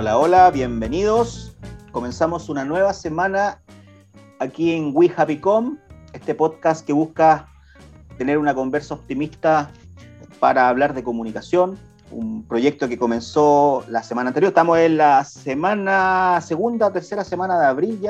[0.00, 1.56] Hola, hola, bienvenidos.
[1.90, 3.60] Comenzamos una nueva semana
[4.38, 5.76] aquí en We Happy Com,
[6.12, 7.48] este podcast que busca
[8.16, 9.72] tener una conversa optimista
[10.38, 11.76] para hablar de comunicación,
[12.12, 14.50] un proyecto que comenzó la semana anterior.
[14.50, 18.00] Estamos en la semana, segunda, tercera semana de abril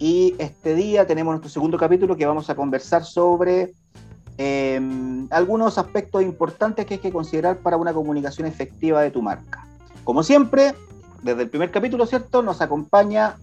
[0.00, 3.72] y este día tenemos nuestro segundo capítulo que vamos a conversar sobre
[4.36, 4.80] eh,
[5.30, 9.64] algunos aspectos importantes que hay que considerar para una comunicación efectiva de tu marca.
[10.02, 10.74] Como siempre,
[11.22, 12.42] desde el primer capítulo, ¿cierto?
[12.42, 13.36] Nos acompaña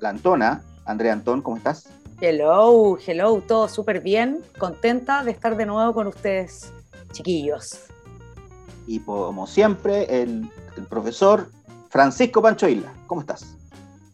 [0.00, 0.62] la Antona.
[0.84, 1.88] Andrea Antón, ¿cómo estás?
[2.20, 4.42] Hello, hello, todo súper bien.
[4.58, 6.72] Contenta de estar de nuevo con ustedes,
[7.12, 7.80] chiquillos.
[8.86, 11.50] Y como siempre, el, el profesor
[11.90, 12.92] Francisco Pancho Isla.
[13.06, 13.54] ¿Cómo estás?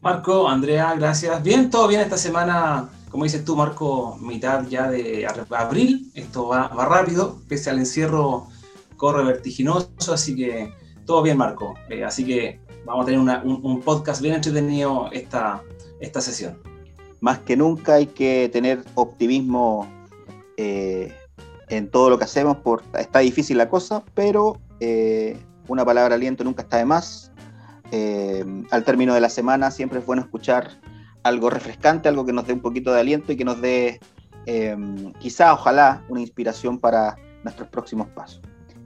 [0.00, 1.42] Marco, Andrea, gracias.
[1.42, 2.88] Bien, todo bien esta semana.
[3.08, 6.10] Como dices tú, Marco, mitad ya de abril.
[6.14, 8.48] Esto va, va rápido, pese al encierro,
[8.96, 10.74] corre vertiginoso, así que
[11.06, 11.74] todo bien, Marco.
[11.88, 15.62] Eh, así que vamos a tener un, podcast bien entretenido esta,
[16.00, 16.58] esta sesión.
[17.20, 19.88] Más que nunca hay que tener optimismo
[20.56, 21.12] eh,
[21.68, 22.58] en todo lo que hacemos.
[22.58, 25.36] Por, está difícil la cosa, pero eh,
[25.68, 27.32] una palabra aliento nunca está de más.
[27.90, 30.70] Eh, al término de la semana siempre es bueno escuchar
[31.22, 34.00] algo refrescante, algo que nos dé un poquito de aliento y que nos dé
[35.20, 38.42] quizá, ojalá, una inspiración para nuestros próximos pasos.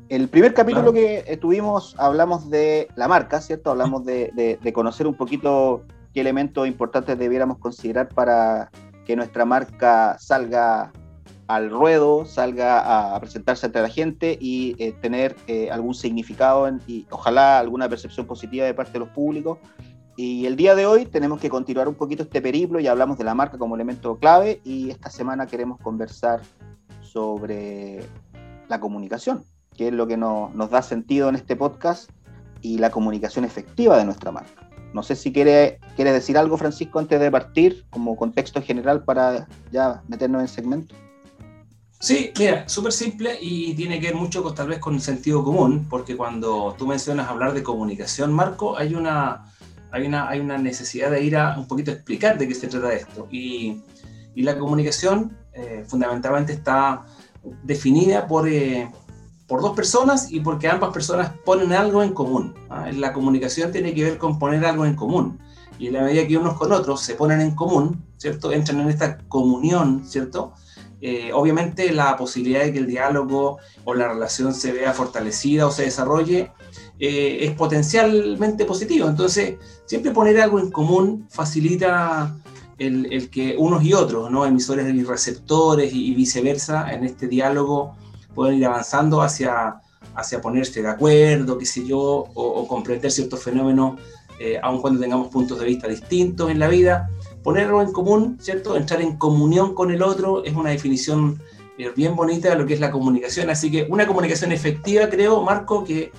[0.09, 1.25] El primer capítulo claro.
[1.25, 3.71] que tuvimos hablamos de la marca, ¿cierto?
[3.71, 5.83] Hablamos de, de, de, conocer un poquito
[6.15, 8.71] qué elementos importantes debiéramos considerar para
[9.05, 10.93] que nuestra marca salga
[11.49, 16.81] al ruedo, salga a presentarse ante la gente y eh, tener eh, algún significado en,
[16.87, 19.59] y ojalá alguna percepción positiva de parte de los públicos.
[20.15, 23.25] Y el día de hoy tenemos que continuar un poquito este periplo y hablamos de
[23.25, 26.43] la marca como elemento clave y esta semana queremos conversar
[27.01, 28.03] sobre
[28.69, 29.43] la comunicación,
[29.79, 32.11] que es lo que no, nos da sentido en este podcast
[32.61, 34.69] y la comunicación efectiva de nuestra marca.
[34.93, 39.47] No sé si quiere, quieres decir algo, Francisco, antes de partir, como contexto general para
[39.71, 40.97] ya meternos en segmento.
[42.01, 45.45] Sí, mira, súper simple y tiene que ver mucho con, tal vez con el sentido
[45.45, 49.53] común, porque cuando tú mencionas hablar de comunicación, Marco, hay una,
[49.93, 52.67] hay una, hay una necesidad de ir a un poquito a explicar de qué se
[52.67, 53.29] trata esto.
[53.31, 53.81] Y,
[54.35, 57.05] y la comunicación eh, fundamentalmente está
[57.63, 58.91] definida por, eh,
[59.49, 62.55] por dos personas y porque ambas personas ponen algo en común.
[62.69, 62.91] ¿ah?
[62.93, 65.41] La comunicación tiene que ver con poner algo en común.
[65.79, 68.53] Y en la medida que unos con otros se ponen en común, ¿cierto?
[68.53, 70.53] Entran en esta comunión, ¿cierto?
[71.01, 75.71] Eh, obviamente la posibilidad de que el diálogo o la relación se vea fortalecida o
[75.71, 76.51] se desarrolle
[76.99, 79.09] eh, es potencialmente positivo.
[79.09, 79.55] Entonces,
[79.87, 82.37] siempre poner algo en común facilita
[82.77, 84.45] el, el, que unos y otros, ¿no?
[84.45, 87.95] emisores y receptores y, y viceversa, en este diálogo
[88.39, 89.81] puedan ir avanzando hacia,
[90.15, 93.99] hacia ponerse de acuerdo, qué sé yo, o, o comprender ciertos fenómenos,
[94.39, 97.11] eh, aun cuando tengamos puntos de vista distintos en la vida
[97.43, 98.77] ponerlo en común, ¿cierto?
[98.77, 101.43] Entrar en comunión con el otro es una definición
[101.79, 103.51] eh, bien bonita de lo que es la comunicación.
[103.51, 106.13] Así que una comunicación efectiva, creo, Marco, que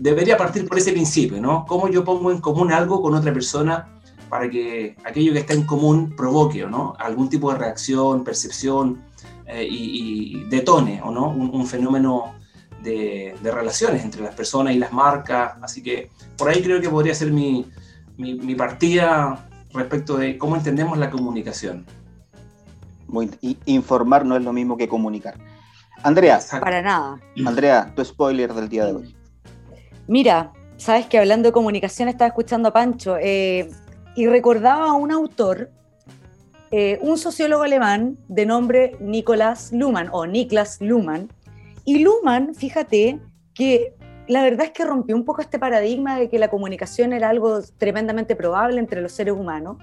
[0.00, 1.64] debería partir por ese principio, ¿no?
[1.68, 5.64] Cómo yo pongo en común algo con otra persona para que aquello que está en
[5.64, 6.94] común provoque, ¿no?
[6.98, 9.04] Algún tipo de reacción, percepción
[9.48, 11.30] eh, y, y, detone, ¿o no?
[11.30, 12.34] Un, un fenómeno
[12.82, 15.54] de, de, relaciones entre las personas y las marcas.
[15.62, 17.66] Así que por ahí creo que podría ser mi,
[18.16, 21.86] mi, mi partida respecto de cómo entendemos la comunicación.
[23.06, 23.30] Muy,
[23.64, 25.38] informar no es lo mismo que comunicar.
[26.02, 26.40] Andrea.
[26.60, 27.18] Para nada.
[27.44, 29.16] Andrea, tu spoiler del día de hoy.
[30.06, 33.68] Mira, sabes que hablando de comunicación estaba escuchando a Pancho eh,
[34.14, 35.70] y recordaba a un autor,
[36.70, 41.28] eh, un sociólogo alemán de nombre Nicolás Luhmann o Niklas Luhmann.
[41.84, 43.20] Y Luhmann, fíjate
[43.54, 43.94] que
[44.26, 47.60] la verdad es que rompió un poco este paradigma de que la comunicación era algo
[47.78, 49.78] tremendamente probable entre los seres humanos.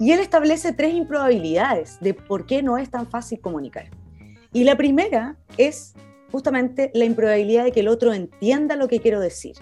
[0.00, 3.86] Y él establece tres improbabilidades de por qué no es tan fácil comunicar.
[4.52, 5.94] Y la primera es
[6.32, 9.54] justamente la improbabilidad de que el otro entienda lo que quiero decir.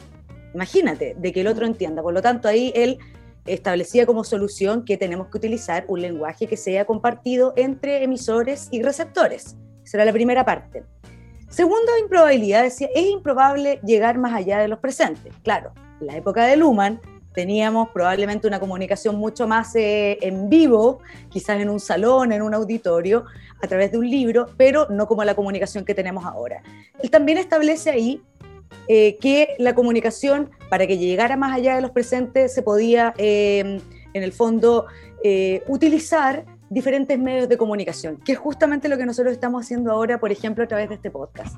[0.55, 2.03] Imagínate, de que el otro entienda.
[2.03, 2.99] Por lo tanto, ahí él
[3.47, 8.83] establecía como solución que tenemos que utilizar un lenguaje que sea compartido entre emisores y
[8.83, 9.57] receptores.
[9.85, 10.85] Esa era la primera parte.
[11.49, 15.33] Segunda improbabilidad, decía, es improbable llegar más allá de los presentes.
[15.43, 17.01] Claro, en la época de Luhmann
[17.33, 22.55] teníamos probablemente una comunicación mucho más eh, en vivo, quizás en un salón, en un
[22.55, 23.27] auditorio,
[23.63, 26.63] a través de un libro, pero no como la comunicación que tenemos ahora.
[26.99, 28.23] Él también establece ahí
[28.89, 33.81] eh, que la comunicación, para que llegara más allá de los presentes, se podía, eh,
[34.13, 34.87] en el fondo,
[35.25, 40.19] eh, utilizar diferentes medios de comunicación, que es justamente lo que nosotros estamos haciendo ahora,
[40.19, 41.57] por ejemplo, a través de este podcast.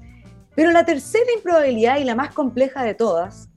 [0.55, 3.49] Pero la tercera improbabilidad y la más compleja de todas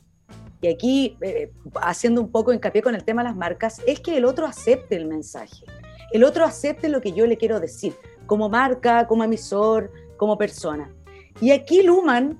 [0.62, 1.52] y aquí eh,
[1.82, 4.96] haciendo un poco hincapié con el tema de las marcas, es que el otro acepte
[4.96, 5.66] el mensaje,
[6.14, 7.96] el otro acepte lo que yo le quiero decir,
[8.28, 10.94] como marca, como emisor, como persona.
[11.42, 12.38] Y aquí Luman,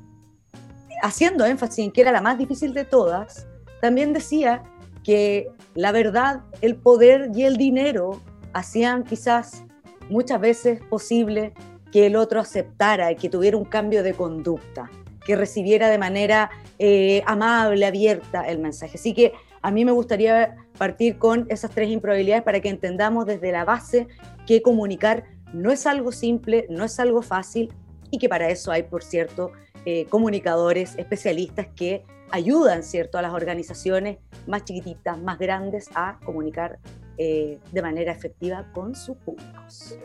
[1.02, 3.48] haciendo énfasis en que era la más difícil de todas,
[3.82, 4.64] también decía
[5.04, 8.22] que la verdad, el poder y el dinero
[8.54, 9.64] hacían quizás
[10.10, 11.54] muchas veces posible
[11.92, 14.90] que el otro aceptara y que tuviera un cambio de conducta,
[15.26, 16.50] que recibiera de manera
[16.80, 18.98] eh, amable, abierta el mensaje.
[18.98, 23.52] Así que a mí me gustaría partir con esas tres improbabilidades para que entendamos desde
[23.52, 24.08] la base
[24.48, 25.24] que comunicar
[25.54, 27.72] no es algo simple, no es algo fácil
[28.10, 29.52] y que para eso hay, por cierto,
[29.86, 34.18] eh, comunicadores, especialistas que ayudan, ¿cierto?, a las organizaciones
[34.48, 36.80] más chiquititas, más grandes, a comunicar
[37.18, 39.96] eh, de manera efectiva con sus públicos.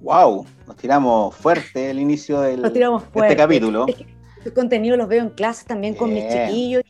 [0.00, 0.46] ¡Wow!
[0.66, 3.86] Nos tiramos fuerte el inicio del, de este capítulo.
[4.44, 6.82] Es contenido los veo en clases también con mis chiquillos.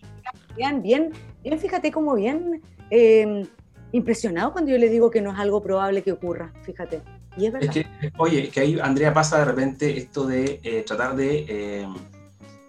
[0.56, 2.60] Bien, bien, bien, fíjate cómo bien
[2.90, 3.46] eh,
[3.92, 7.02] impresionado cuando yo le digo que no es algo probable que ocurra, fíjate.
[7.36, 7.76] Y es verdad.
[7.76, 11.86] Es que, oye, que ahí Andrea pasa de repente esto de eh, tratar de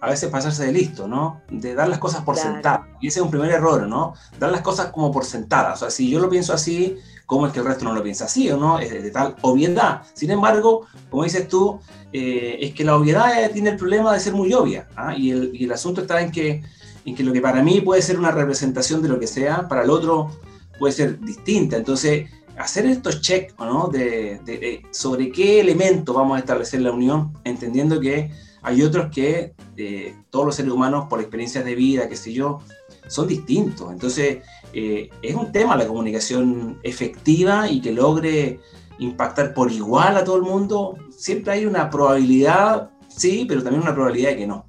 [0.02, 1.42] a veces pasarse de listo, ¿no?
[1.48, 2.88] De dar las cosas por sentadas.
[3.00, 4.14] Y ese es un primer error, ¿no?
[4.36, 5.76] Dar las cosas como por sentadas.
[5.76, 8.24] O sea, si yo lo pienso así, ¿cómo es que el resto no lo piensa
[8.24, 8.80] así o no?
[8.80, 10.02] Es de, tal obviedad.
[10.12, 11.78] Sin embargo, como dices tú,
[12.12, 14.88] eh, es que la obviedad tiene el problema de ser muy obvia.
[14.96, 15.14] ¿ah?
[15.16, 16.64] Y, el, y, el, asunto está en que,
[17.04, 19.84] en que lo que para mí puede ser una representación de lo que sea, para
[19.84, 20.32] el otro
[20.80, 21.76] puede ser distinta.
[21.76, 22.28] Entonces,
[22.58, 23.86] hacer estos checks, ¿no?
[23.86, 28.32] De, de, sobre qué elemento vamos a establecer la unión, entendiendo que
[28.62, 32.60] hay otros que eh, todos los seres humanos, por experiencias de vida, qué sé yo,
[33.08, 33.90] son distintos.
[33.92, 34.38] Entonces,
[34.72, 38.60] eh, es un tema la comunicación efectiva y que logre
[38.98, 40.96] impactar por igual a todo el mundo.
[41.16, 44.66] Siempre hay una probabilidad, sí, pero también una probabilidad de que no.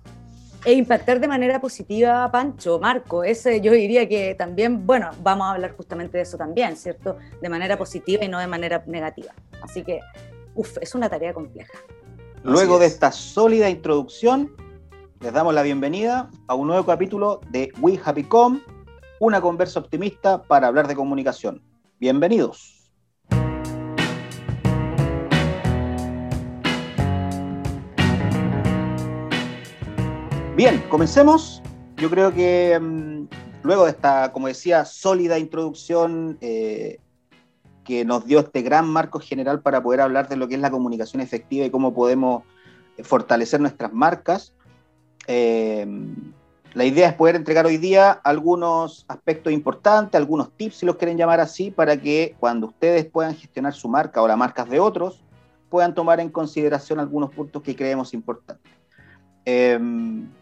[0.65, 5.51] E impactar de manera positiva, Pancho, Marco, ese yo diría que también, bueno, vamos a
[5.51, 7.17] hablar justamente de eso también, ¿cierto?
[7.41, 9.33] De manera positiva y no de manera negativa.
[9.61, 9.99] Así que,
[10.55, 11.73] uff, es una tarea compleja.
[12.43, 14.51] Luego de esta sólida introducción,
[15.23, 18.59] les damos la bienvenida a un nuevo capítulo de We Happy Com,
[19.21, 21.63] una conversa optimista para hablar de comunicación.
[21.97, 22.91] Bienvenidos.
[30.57, 31.63] Bien, comencemos.
[31.95, 33.27] Yo creo que mm,
[33.63, 36.99] luego de esta, como decía, sólida introducción, eh,
[37.85, 40.69] que nos dio este gran marco general para poder hablar de lo que es la
[40.69, 42.43] comunicación efectiva y cómo podemos
[43.03, 44.53] fortalecer nuestras marcas.
[45.27, 45.85] Eh,
[46.73, 51.17] la idea es poder entregar hoy día algunos aspectos importantes, algunos tips, si los quieren
[51.17, 55.23] llamar así, para que cuando ustedes puedan gestionar su marca o las marcas de otros,
[55.69, 58.71] puedan tomar en consideración algunos puntos que creemos importantes.
[59.45, 59.79] Eh,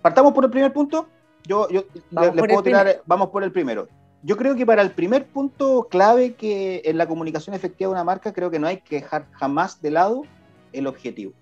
[0.01, 1.07] partamos por el primer punto.
[1.45, 3.87] Yo, yo le, puedo tirar, vamos por el primero.
[4.23, 8.03] Yo creo que para el primer punto clave que en la comunicación efectiva de una
[8.03, 10.21] marca, creo que no hay que dejar jamás de lado
[10.71, 11.33] el objetivo.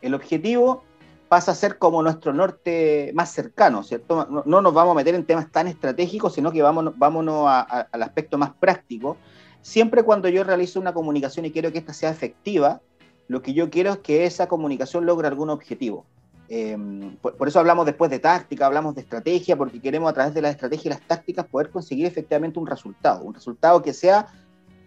[0.00, 0.82] El objetivo
[1.32, 4.28] pasa a ser como nuestro norte más cercano, ¿cierto?
[4.44, 8.36] No, nos vamos a meter en temas tan estratégicos, sino que vámonos, vámonos al aspecto
[8.36, 9.16] más práctico.
[9.62, 12.82] Siempre cuando yo realizo una comunicación y quiero que esta sea efectiva,
[13.28, 16.04] lo que yo quiero es que esa comunicación logre algún objetivo.
[16.50, 20.42] Em, por, eso hablamos después de táctica, hablamos de estrategia, porque queremos a través de
[20.42, 24.26] la estrategia y las tácticas poder conseguir efectivamente un resultado, un resultado que sea,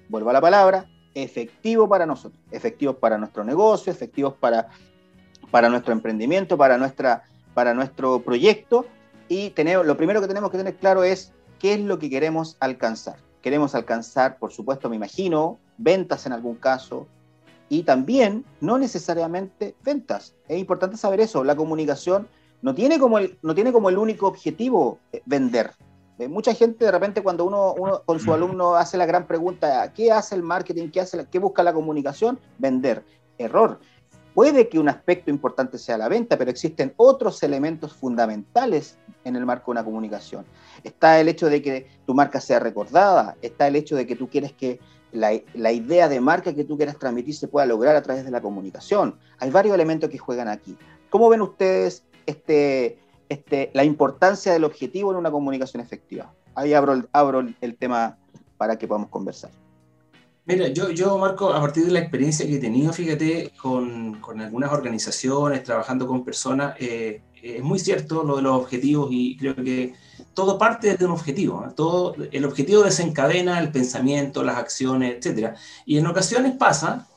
[0.09, 4.69] vuelvo a la palabra, efectivo para nosotros, efectivo para nuestro negocio, efectivo para,
[5.55, 8.85] para nuestro emprendimiento, para, nuestra, para nuestro proyecto.
[9.29, 12.57] Y tenemos, lo primero que tenemos que tener claro es qué es lo que queremos
[12.59, 13.15] alcanzar.
[13.41, 17.07] Queremos alcanzar, por supuesto, me imagino, ventas en algún caso,
[17.69, 20.35] y también no necesariamente ventas.
[20.49, 21.41] Es importante saber eso.
[21.45, 22.27] La comunicación
[22.61, 25.71] no tiene como el, no tiene como el único objetivo eh, vender.
[26.19, 29.89] Eh, mucha gente de repente cuando uno, uno, con su alumno hace la gran pregunta,
[29.93, 30.89] ¿qué hace el marketing?
[30.89, 32.41] ¿Qué, hace ¿Qué busca la comunicación?
[32.57, 33.05] Vender.
[33.37, 33.79] Error.
[34.35, 39.45] Puede que un aspecto importante sea la venta, pero existen otros elementos fundamentales en el
[39.45, 40.45] marco de una comunicación.
[40.83, 44.29] Está el hecho de que tu marca sea recordada, está el hecho de que tú
[44.29, 44.81] quieres que
[45.13, 45.31] la,
[45.71, 49.17] idea de marca que tú quieras transmitir se pueda lograr a través de la comunicación.
[49.39, 50.77] Hay varios elementos que juegan aquí.
[51.09, 52.99] ¿Cómo ven ustedes este,
[53.29, 56.33] este, la importancia del objetivo en una comunicación efectiva?
[56.55, 58.17] Ahí abro, abro el tema
[58.57, 59.51] para que podamos conversar.
[60.47, 64.39] Mira, yo, yo, Marco, a partir de la experiencia que he tenido, fíjate, con, con
[64.39, 69.55] algunas organizaciones, trabajando con personas, eh, es muy cierto lo de los objetivos y creo
[69.55, 69.93] que
[70.33, 71.65] todo parte de un objetivo.
[71.75, 75.55] Todo, el objetivo desencadena el pensamiento, las acciones, etc.
[75.85, 77.07] Y en ocasiones pasa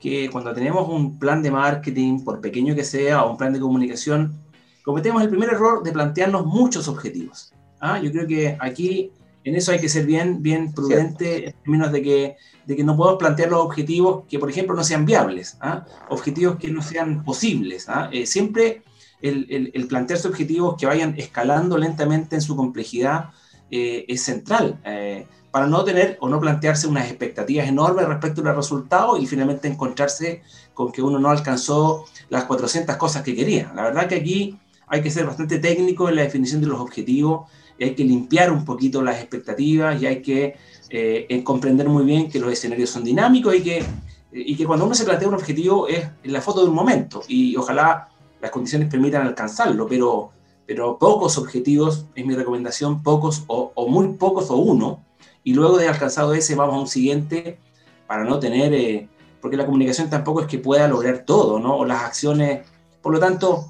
[0.00, 3.60] que cuando tenemos un plan de marketing, por pequeño que sea, o un plan de
[3.60, 4.36] comunicación,
[4.84, 7.52] cometemos el primer error de plantearnos muchos objetivos.
[7.80, 8.00] ¿ah?
[8.00, 9.12] Yo creo que aquí
[9.44, 12.96] en eso hay que ser bien, bien prudente en términos de que, de que no
[12.96, 15.84] podemos plantear los objetivos que, por ejemplo, no sean viables, ¿ah?
[16.08, 17.88] objetivos que no sean posibles.
[17.88, 18.08] ¿ah?
[18.12, 18.82] Eh, siempre
[19.20, 23.30] el, el, plantearse objetivos que vayan escalando lentamente en su complejidad
[23.70, 24.80] eh, es central.
[24.84, 29.26] Eh, para no tener o no plantearse unas expectativas enormes respecto a los resultados y
[29.26, 33.70] finalmente encontrarse con que uno no alcanzó las 400 cosas que quería.
[33.74, 37.50] La verdad que aquí hay que ser bastante técnico en la definición de los objetivos
[37.78, 40.56] y hay que limpiar un poquito las expectativas y hay que
[40.90, 43.84] eh, comprender muy bien que los escenarios son dinámicos y que,
[44.32, 47.56] y que cuando uno se plantea un objetivo es la foto de un momento y
[47.56, 48.08] ojalá
[48.40, 50.32] las condiciones permitan alcanzarlo, pero,
[50.66, 55.02] pero pocos objetivos, es mi recomendación, pocos o, o muy pocos o uno,
[55.44, 57.58] y luego de alcanzado ese vamos a un siguiente
[58.06, 59.08] para no tener, eh,
[59.40, 61.76] porque la comunicación tampoco es que pueda lograr todo, ¿no?
[61.76, 62.66] O las acciones,
[63.00, 63.66] por lo tanto,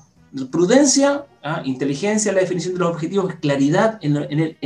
[0.51, 1.63] prudencia, ¿ah?
[1.65, 4.17] inteligencia, la definición de los objetivos, claridad en,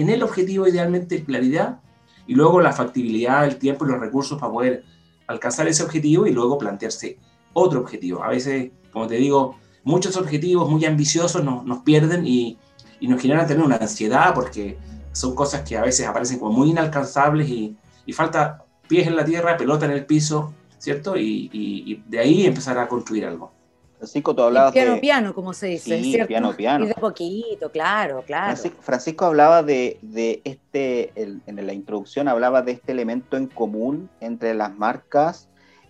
[0.08, 1.80] el, objetivo, idealmente claridad,
[2.26, 4.84] y luego la factibilidad, el tiempo y los recursos para poder
[5.26, 7.18] alcanzar ese objetivo y luego plantearse
[7.52, 8.22] otro objetivo.
[8.22, 12.58] A veces, como te digo, muchos objetivos muy ambiciosos nos, nos pierden y,
[13.00, 14.76] y, nos generan tener una ansiedad porque
[15.12, 19.24] son cosas que a veces aparecen como muy inalcanzables y, y falta pies en la
[19.24, 21.16] tierra, pelota en el piso, ¿cierto?
[21.16, 23.52] Y, y, de ahí empezar a construir algo.
[23.98, 26.84] Francisco, tú hablabas piano, Piano, como se dice, sí, piano, piano.
[26.84, 28.56] Y de poquito, claro, claro.
[28.80, 34.54] Francisco, hablaba de, de este, en la introducción hablaba de este elemento en común entre
[34.54, 35.48] las marcas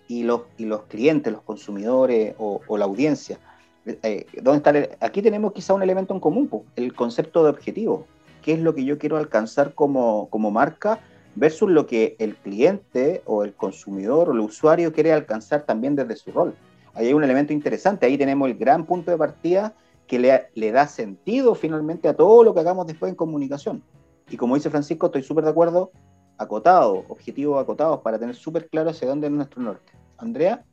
[0.09, 3.39] y los, y los clientes, los consumidores o, o la audiencia.
[3.87, 8.07] Eh, ¿dónde está aquí tenemos quizá un elemento en común, el concepto de objetivo
[8.47, 11.01] qué es lo que yo quiero alcanzar como, como marca
[11.35, 16.15] versus lo que el cliente o el consumidor o el usuario quiere alcanzar también desde
[16.15, 16.55] su rol.
[16.97, 19.75] Ahí hay un elemento interesante, ahí tenemos el gran punto de partida
[20.07, 23.83] que le, da sentido finalmente a todo lo que hagamos después en comunicación.
[24.31, 25.91] Y como dice Francisco, estoy súper de acuerdo,
[26.38, 29.93] acotado, objetivos acotados para tener súper claro hacia dónde es nuestro norte.
[30.17, 30.65] Andrea.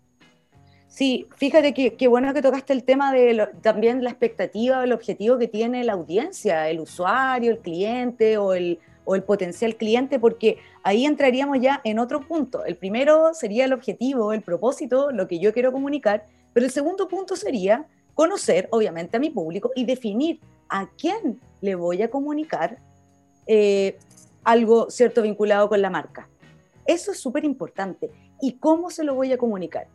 [0.88, 5.50] Sí, fíjate que, bueno que tocaste el tema de también la expectativa, el objetivo que
[5.50, 11.06] tiene la audiencia, el usuario, el cliente o el, o el potencial cliente, porque ahí
[11.06, 12.66] entraríamos ya en otro punto.
[12.66, 17.08] El primero sería el objetivo, el propósito, lo que yo quiero comunicar, pero el segundo
[17.08, 22.78] punto sería conocer, obviamente, a mi público y definir a quién le voy a comunicar
[23.48, 23.98] eh,
[24.44, 26.30] algo cierto vinculado con la marca.
[26.86, 28.12] Eso es súper importante.
[28.42, 29.88] ¿Y cómo se lo voy a comunicar?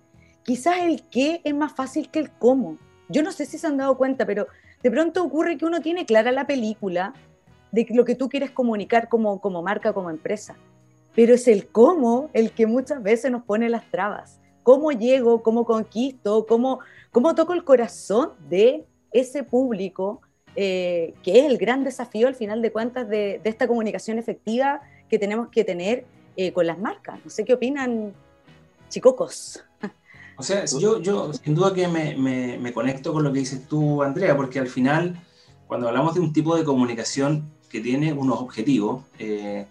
[0.49, 2.79] quizás el qué es más fácil que el cómo.
[3.11, 4.47] Yo no sé si se han dado cuenta, pero
[4.83, 7.13] de pronto ocurre que uno tiene clara la película
[7.73, 10.57] de lo que tú quieres comunicar como, como marca, como empresa.
[11.15, 14.41] Pero es el cómo el que muchas veces nos pone las trabas.
[14.63, 15.43] ¿Cómo llego?
[15.43, 16.47] ¿Cómo conquisto?
[16.47, 20.21] ¿Cómo, cómo toco el corazón de ese público?
[20.61, 25.19] Eh, que es el gran desafío al final de cuentas de, esta comunicación efectiva que
[25.19, 26.05] tenemos que tener
[26.37, 27.21] eh, con las marcas.
[27.25, 28.13] No sé qué opinan,
[28.89, 29.63] chicocos.
[30.37, 34.03] O sea, yo, yo sin duda que me, me, conecto con lo que dices tú,
[34.03, 35.21] Andrea, porque al final,
[35.67, 39.67] cuando hablamos de un tipo de comunicación que tiene unos objetivos, eh,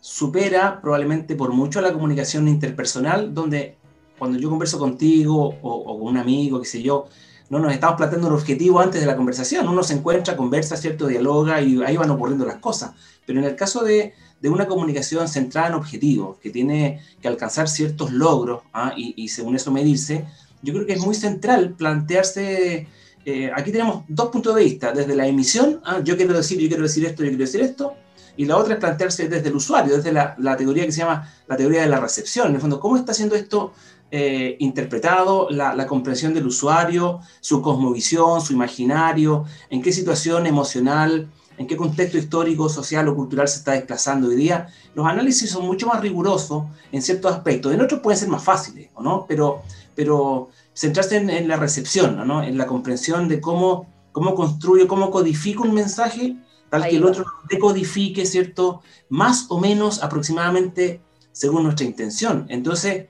[0.00, 3.76] supera probablemente por mucho la comunicación interpersonal, donde
[4.18, 7.06] cuando yo converso contigo o, con un amigo, qué sé yo,
[7.50, 11.06] no nos estamos planteando un objetivo antes de la conversación, uno se encuentra, conversa, ¿cierto?
[11.06, 12.92] Dialoga y ahí van ocurriendo las cosas.
[13.24, 17.68] Pero en el caso de, de una comunicación centrada en objetivos, que tiene que alcanzar
[17.68, 18.92] ciertos logros ¿ah?
[18.96, 20.26] y, según eso medirse,
[20.62, 22.86] yo creo que es muy central plantearse,
[23.30, 26.00] eh, aquí tenemos dos puntos de vista, desde la emisión, ¿ah?
[26.02, 27.92] yo quiero decir, yo quiero decir esto, yo quiero decir esto,
[28.38, 31.54] y la otra es plantearse desde el usuario, desde la, teoría que se llama la
[31.54, 33.74] teoría de la recepción, en el fondo, ¿cómo está siendo esto
[34.10, 41.28] eh, interpretado, la, la, comprensión del usuario, su cosmovisión, su imaginario, en qué situación emocional,
[41.58, 44.68] en qué contexto histórico, social o cultural se está desplazando hoy día.
[44.94, 48.88] Los análisis son mucho más rigurosos en ciertos aspectos, en otros pueden ser más fáciles,
[48.98, 49.26] ¿no?
[49.28, 49.62] Pero,
[49.94, 52.40] pero centrarse en, la recepción, ¿no?
[52.40, 56.36] en la comprensión de cómo, cómo construye, cómo codifica un mensaje,
[56.70, 58.80] tal que el otro decodifique, ¿cierto?
[59.08, 61.00] Más o menos aproximadamente
[61.32, 62.46] según nuestra intención.
[62.48, 63.06] Entonces,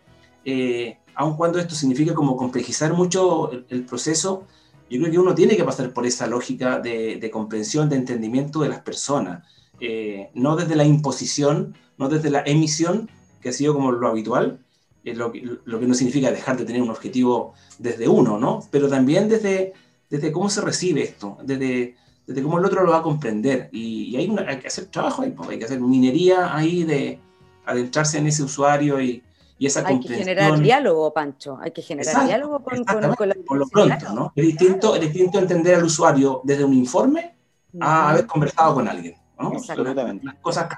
[0.47, 4.47] eh, aun cuando esto significa como complejizar mucho el proceso,
[4.89, 8.71] yo creo que uno tiene que pasar por esa lógica de, comprensión, de entendimiento de
[8.71, 9.47] las personas,
[9.79, 13.11] eh, no desde la imposición, no desde la emisión,
[13.43, 14.65] que ha sido como lo habitual,
[15.05, 18.61] lo, que, lo, que, no significa dejar de tener un objetivo desde uno, ¿no?
[18.71, 19.73] Pero también desde,
[20.11, 23.69] desde cómo se recibe esto, desde, desde cómo el otro lo va a comprender.
[23.73, 27.21] Y, hay, hay, que hacer trabajo ahí, hay que hacer minería ahí de
[27.65, 29.23] adentrarse en ese usuario y,
[29.61, 34.13] hay que generar diálogo, Pancho, hay que generar diálogo con, con, la Por lo pronto,
[34.15, 34.33] ¿no?
[34.37, 37.35] Es distinto, es distinto entender al usuario desde un informe
[37.81, 39.17] a haber conversado con alguien.
[39.37, 39.49] ¿no?
[39.49, 40.27] Absolutamente.
[40.27, 40.69] Las cosas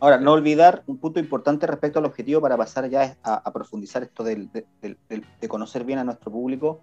[0.00, 4.22] Ahora, no olvidar un punto importante respecto al objetivo para pasar ya a, profundizar esto
[4.22, 4.48] de,
[5.48, 6.80] conocer bien a nuestro público,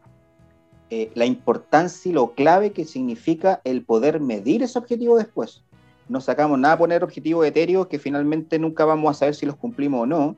[0.90, 5.64] eh, la importancia y lo clave que significa el poder medir ese objetivo después.
[6.10, 9.56] No sacamos nada a poner objetivos etéreos que finalmente nunca vamos a saber si los
[9.56, 10.36] cumplimos o no,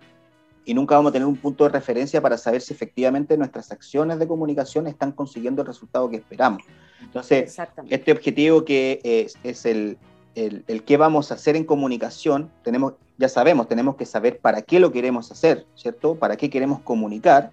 [0.63, 4.19] y nunca vamos a tener un punto de referencia para saber si efectivamente nuestras acciones
[4.19, 6.61] de comunicación están consiguiendo el resultado que esperamos.
[7.01, 7.57] Entonces,
[7.89, 8.99] este objetivo que
[9.43, 9.97] es el,
[10.37, 14.79] el, qué vamos a hacer en comunicación, tenemos, ya sabemos, tenemos que saber para qué
[14.79, 16.15] lo queremos hacer, ¿cierto?
[16.15, 17.51] Para qué queremos comunicar.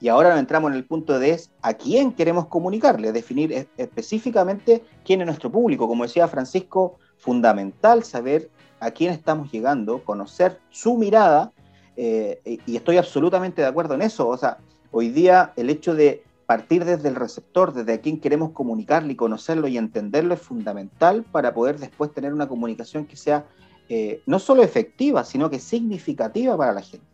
[0.00, 5.22] Y ahora entramos en el punto de es a quién queremos comunicarle, definir específicamente quién
[5.22, 5.88] es nuestro público.
[5.88, 11.50] Como decía Francisco, fundamental saber a quién estamos llegando, conocer su mirada,
[11.96, 14.28] eh, y estoy absolutamente de acuerdo en eso.
[14.28, 14.58] O sea,
[14.92, 19.16] hoy día el hecho de partir desde el receptor, desde a quien queremos comunicarle y
[19.16, 23.44] conocerlo y entenderlo es fundamental para poder después tener una comunicación que sea
[23.90, 27.06] eh, no solo efectiva, sino que significativa para la gente.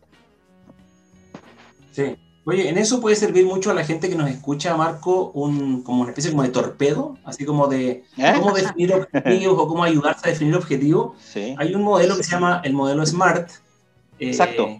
[1.91, 2.15] Sí.
[2.45, 6.03] Oye, en eso puede servir mucho a la gente que nos escucha, Marco, un, como
[6.03, 8.33] una especie como de torpedo, así como de ¿Eh?
[8.37, 11.17] cómo definir objetivos o cómo ayudarse a definir objetivos.
[11.57, 13.49] Hay un modelo que se llama el modelo SMART.
[14.17, 14.79] Eh, Exacto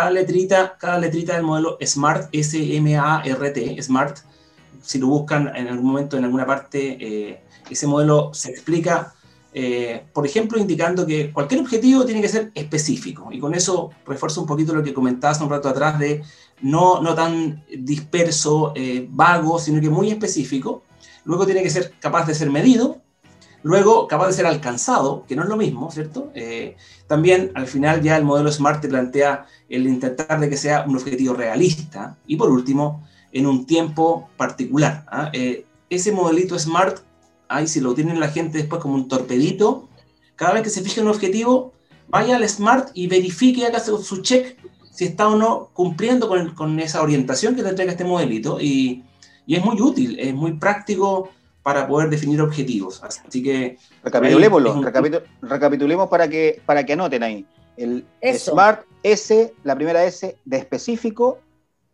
[0.00, 4.18] cada letrita, cada letrita del modelo SMART, S-M-A-R-T, SMART,
[4.80, 9.12] si lo buscan en algún momento en alguna parte, eh, ese modelo se explica,
[9.52, 13.30] eh, por ejemplo, indicando que cualquier objetivo tiene que ser específico.
[13.30, 16.22] Y con eso refuerzo un poquito lo que comentabas un rato atrás de
[16.62, 20.82] no, no tan disperso, eh, vago, sino que muy específico.
[21.24, 23.02] Luego tiene que ser capaz de ser medido,
[23.62, 26.30] Luego, capaz de ser alcanzado, que no es lo mismo, ¿cierto?
[26.34, 26.76] Eh,
[27.06, 30.96] también, al final, ya el modelo SMART te plantea el intentar de que sea un
[30.96, 32.16] objetivo realista.
[32.26, 35.04] Y por último, en un tiempo particular.
[35.08, 35.30] ¿ah?
[35.32, 37.00] Eh, ese modelito SMART,
[37.48, 39.88] ahí si lo tiene la gente después como un torpedito,
[40.36, 41.74] cada vez que se fije un objetivo,
[42.08, 44.56] vaya al SMART y verifique, haga su check
[44.90, 48.58] si está o no cumpliendo con, con esa orientación que te entrega este modelito.
[48.60, 49.04] Y,
[49.46, 51.30] y es muy útil, es muy práctico
[51.72, 53.00] para poder definir objetivos.
[53.04, 53.78] Así que...
[54.02, 54.82] Recapitulémoslo,
[55.42, 57.46] recapitulemos para que, para que anoten ahí.
[57.76, 58.04] El
[58.34, 61.38] Smart S, la primera S de específico,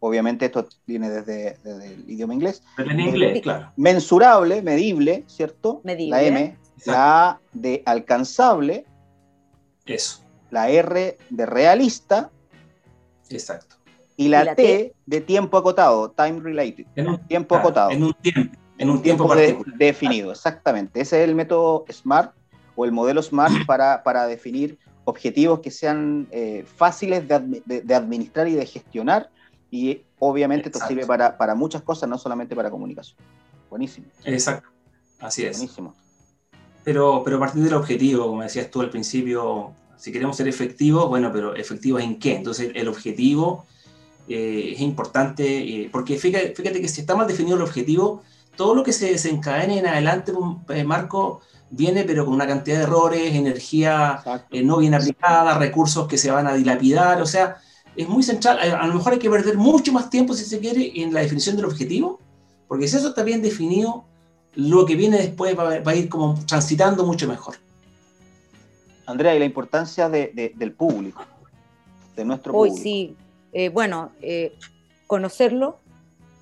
[0.00, 2.62] obviamente esto viene desde, el idioma inglés.
[2.78, 3.70] en inglés, claro.
[3.76, 5.82] Mensurable, medible, ¿cierto?
[5.84, 6.10] Medible.
[6.10, 8.86] La M, la A de alcanzable.
[9.84, 10.24] Eso.
[10.50, 12.30] La R de realista.
[13.28, 13.76] Exacto.
[14.16, 16.86] Y la, T, de tiempo acotado, time related.
[16.96, 17.90] En un, tiempo acotado.
[17.90, 18.58] En un tiempo.
[18.78, 19.32] En un tiempo,
[19.78, 21.00] definido, exactamente.
[21.00, 22.32] Ese es el método SMART
[22.74, 28.54] o el modelo SMART para, para definir objetivos que sean eh, fáciles de, administrar y
[28.54, 29.30] de gestionar.
[29.70, 33.16] Y obviamente esto sirve para, para, muchas cosas, no solamente para comunicación.
[33.70, 34.06] Buenísimo.
[34.24, 34.68] Exacto,
[35.20, 35.56] así es.
[35.56, 35.94] Buenísimo.
[36.84, 41.08] Pero, pero a partir del objetivo, como decías tú al principio, si queremos ser efectivos,
[41.08, 42.36] bueno, pero efectivos en qué?
[42.36, 43.64] Entonces el objetivo
[44.28, 48.22] eh, es importante, eh, porque fíjate, fíjate que si está mal definido el objetivo,
[48.56, 50.32] todo lo que se desencadene en adelante,
[50.70, 51.40] eh, Marco,
[51.70, 56.30] viene pero con una cantidad de errores, energía eh, no bien aplicada, recursos que se
[56.30, 57.58] van a dilapidar, o sea,
[57.94, 58.58] es muy central.
[58.58, 61.56] A, lo mejor hay que perder mucho más tiempo, si se quiere, en la definición
[61.56, 62.20] del objetivo,
[62.68, 64.04] porque si eso está bien definido,
[64.54, 67.56] lo que viene después va, a ir como transitando mucho mejor.
[69.06, 71.22] Andrea, y la importancia del público,
[72.16, 72.82] de nuestro Hoy público.
[72.82, 73.16] sí,
[73.52, 74.10] eh, bueno,
[75.06, 75.78] conocerlo,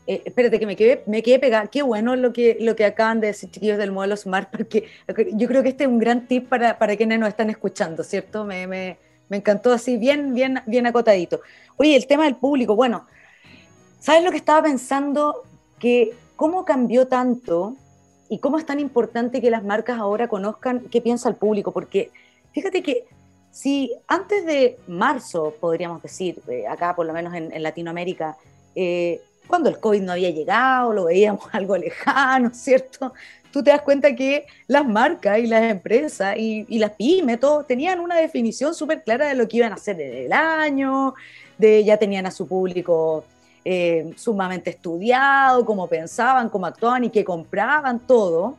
[0.07, 1.67] eh, espérate que me quedé, me quedé pegada.
[1.69, 4.88] Qué bueno lo que, lo que acaban de decir, chiquillos, del modelo SMART, porque
[5.33, 8.45] yo creo que este es un gran tip para, para quienes nos están escuchando, ¿cierto?
[8.45, 11.40] Me, me, me, encantó así, bien, bien, bien acotadito.
[11.77, 13.07] Oye, el tema del público, bueno,
[13.99, 15.43] ¿sabes lo que estaba pensando?
[15.79, 17.77] Que cómo cambió tanto
[18.29, 22.11] y cómo es tan importante que las marcas ahora conozcan qué piensa el público, porque
[22.53, 23.07] fíjate que
[23.51, 28.37] si antes de marzo, podríamos decir, eh, acá por lo menos en, en Latinoamérica,
[28.75, 33.12] eh, cuando el COVID no había llegado, lo veíamos algo lejano, ¿cierto?
[33.52, 38.00] Tú te das cuenta que las marcas y las empresas y, las pymes, todos tenían
[38.00, 41.14] una definición súper clara de lo que iban a hacer en el año,
[41.57, 43.24] de ya tenían a su público
[43.64, 48.57] eh, sumamente estudiado, cómo pensaban, cómo actuaban y que compraban todo.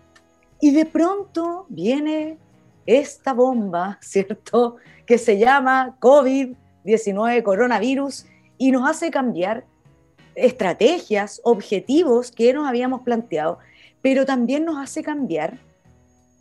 [0.62, 2.38] Y de pronto viene
[2.86, 4.78] esta bomba, ¿cierto?
[5.06, 8.26] Que se llama COVID-19, coronavirus,
[8.58, 9.66] y nos hace cambiar
[10.36, 13.60] estrategias, objetivos que nos habíamos planteado,
[14.02, 15.58] pero también nos hace cambiar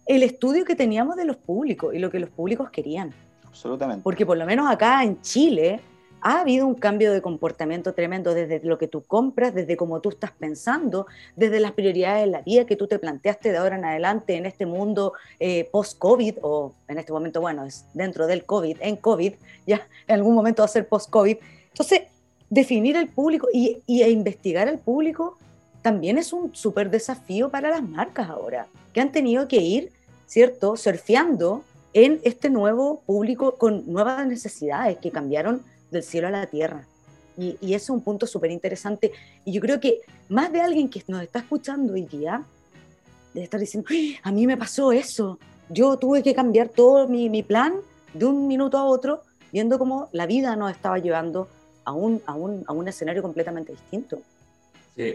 [0.07, 3.14] el estudio que teníamos de los públicos y lo que los públicos querían.
[3.46, 4.02] Absolutamente.
[4.02, 5.80] Porque por lo menos acá en Chile
[6.20, 10.09] ha habido un cambio de comportamiento tremendo desde lo que tú compras, desde cómo tú
[10.09, 13.85] estás pensando, desde las prioridades de la vida que tú te planteaste de ahora en
[13.85, 18.78] adelante en este mundo eh, post-COVID, o en este momento, bueno, es dentro del COVID,
[18.80, 19.35] en COVID,
[19.66, 21.37] ya en algún momento va a ser post-COVID.
[21.68, 22.02] Entonces,
[22.55, 25.37] definir el público y, y e investigar al público
[25.83, 29.93] también es un súper desafío para las marcas ahora, que han tenido que ir,
[30.27, 31.62] ¿cierto?, surfeando
[31.93, 36.87] en este nuevo público con nuevas necesidades que cambiaron del cielo a la tierra.
[37.37, 39.12] Y, y eso es un punto súper interesante.
[39.45, 42.45] Y yo creo que más de alguien que nos está escuchando hoy día
[43.35, 43.88] debe estar diciendo,
[44.23, 45.38] a mí me pasó eso.
[45.69, 47.75] Yo tuve que cambiar todo mi, mi plan
[48.14, 51.49] de un minuto a otro, viendo cómo la vida nos estaba llevando
[51.85, 54.20] a un, a un, a un escenario completamente distinto.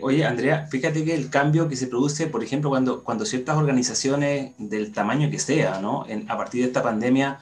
[0.02, 4.54] oye, Andrea, fíjate que el cambio que se produce, por ejemplo, cuando, cuando ciertas organizaciones
[4.58, 6.06] del tamaño que sea, ¿no?
[6.08, 7.40] En, a partir de esta pandemia,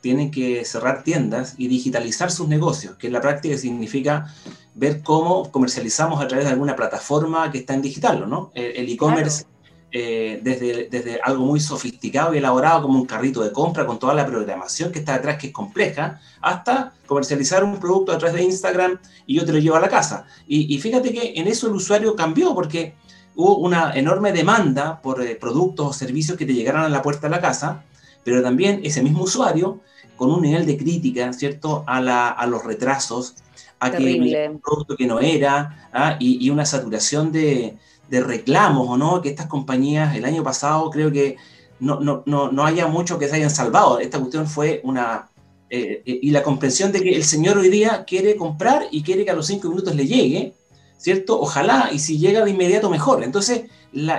[0.00, 4.34] tienen que cerrar tiendas y digitalizar sus negocios, que en la práctica significa
[4.74, 8.50] ver cómo comercializamos a través de alguna plataforma que está en digital, ¿no?
[8.54, 9.44] El e-commerce,
[9.92, 14.14] eh, desde, desde algo muy sofisticado y elaborado como un carrito de compra con toda
[14.14, 18.44] la programación que está detrás, que es compleja, hasta comercializar un producto a través de
[18.44, 20.26] Instagram y yo te lo llevo a la casa.
[20.46, 22.94] Y, y fíjate que en eso el usuario cambió porque
[23.34, 27.28] hubo una enorme demanda por eh, productos o servicios que te llegaran a la puerta
[27.28, 27.82] de la casa,
[28.24, 29.80] pero también ese mismo usuario
[30.16, 33.36] con un nivel de crítica, ¿cierto?, a, la, a los retrasos,
[33.78, 34.30] a Terrible.
[34.30, 36.16] que un producto que no era, ¿ah?
[36.20, 37.78] y, y, una saturación de,
[38.10, 39.22] de, reclamos, ¿o no?
[39.22, 41.36] Que estas compañías el año pasado creo que
[41.78, 43.98] no, no, no, no haya mucho que se hayan salvado.
[43.98, 45.28] Esta cuestión fue una...
[45.72, 49.30] Eh, y la comprensión de que el señor hoy día quiere comprar y quiere que
[49.30, 50.52] a los cinco minutos le llegue,
[50.98, 51.40] ¿cierto?
[51.40, 53.22] Ojalá, y si llega de inmediato mejor.
[53.22, 53.66] Entonces,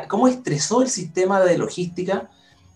[0.08, 2.30] ¿cómo estresó el sistema de logística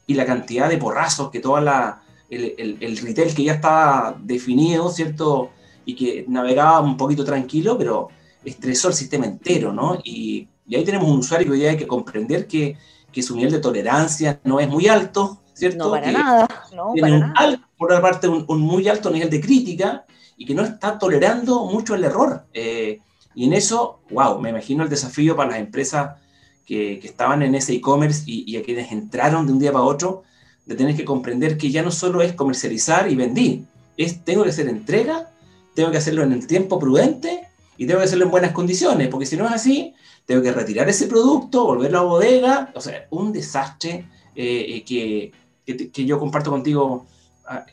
[0.06, 4.18] y la cantidad de porrazos que toda la el, el, el, retail que ya estaba
[4.22, 5.52] definido, ¿cierto?
[5.86, 8.10] Y que navegaba un poquito tranquilo, pero
[8.44, 10.00] estresó el sistema entero, ¿no?
[10.04, 12.78] Y, y ahí tenemos un usuario que hoy hay que comprender que,
[13.12, 15.86] que, su nivel de tolerancia no es muy alto, ¿cierto?
[15.86, 17.34] No para que nada, no tiene para un nada.
[17.36, 20.06] alto, por otra parte, un, un, muy alto nivel de crítica
[20.38, 22.46] y que no está tolerando mucho el error.
[22.54, 23.00] Eh,
[23.36, 26.18] y en eso, wow, me imagino el desafío para las empresas
[26.66, 29.84] que, que estaban en ese e-commerce y, y a quienes entraron de un día para
[29.84, 30.24] otro,
[30.66, 33.60] de tener que comprender que ya no solo es comercializar y vender,
[33.98, 35.30] es tengo que hacer entrega,
[35.76, 37.45] tengo que hacerlo en el tiempo prudente
[37.78, 39.94] y tengo que hacerlo en buenas condiciones, porque si no es así,
[40.26, 45.32] tengo que retirar ese producto, volverlo a bodega, o sea, un desastre eh, que,
[45.66, 47.06] que, que, yo comparto contigo.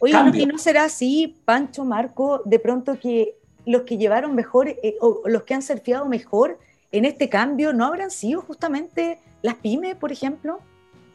[0.00, 4.96] Oye, ¿y no será así, Pancho, Marco, de pronto que los que llevaron mejor eh,
[5.00, 6.58] o los que han surfeado mejor
[6.90, 10.60] en este cambio no habrán sido justamente las pymes, por ejemplo?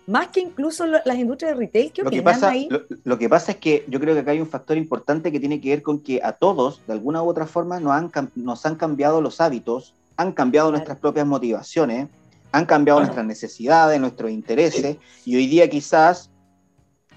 [0.07, 1.91] Más que incluso las industrias de retail.
[1.91, 2.67] ¿Qué lo, que pasa, ahí?
[2.71, 5.39] Lo, lo, que pasa es que yo creo que acá hay un factor importante que
[5.39, 8.65] tiene que ver con que a todos, de alguna u otra forma, nos han, nos
[8.65, 10.77] han cambiado los hábitos, han cambiado claro.
[10.77, 12.07] nuestras propias motivaciones,
[12.53, 16.31] han cambiado nuestras necesidades, nuestros intereses, y hoy día quizás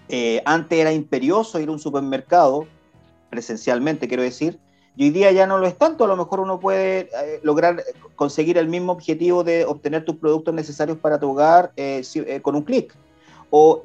[0.09, 2.67] eh, antes era imperioso ir a un supermercado,
[3.31, 4.59] presencialmente quiero decir,
[4.97, 7.83] y hoy día ya no lo es tanto, a lo mejor uno puede eh, lograr
[8.17, 12.57] conseguir el mismo objetivo de obtener tus productos necesarios para tu hogar eh, eh, con
[12.57, 12.95] un clic.
[13.51, 13.83] O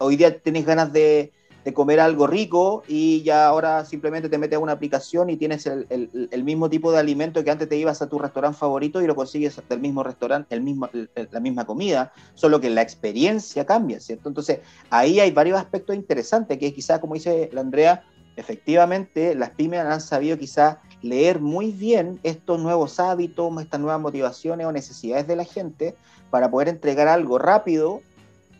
[0.00, 1.32] hoy día tenés ganas de,
[1.74, 5.84] comer algo rico y ya ahora simplemente te metes a una aplicación y tienes el,
[5.90, 9.06] el, el, mismo tipo de alimento que antes te ibas a tu restaurante favorito y
[9.08, 10.88] lo consigues del mismo restaurante, el mismo,
[11.32, 14.28] la misma comida, solo que la experiencia cambia, ¿cierto?
[14.28, 18.04] Entonces ahí hay varios aspectos interesantes que quizás, como dice la Andrea,
[18.36, 24.66] efectivamente las pymes han sabido quizá leer muy bien estos nuevos hábitos, estas nuevas motivaciones
[24.66, 25.94] o necesidades de la gente
[26.30, 28.00] para poder entregar algo rápido,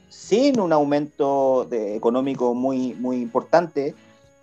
[0.09, 3.95] sin un aumento de, económico muy, muy importante,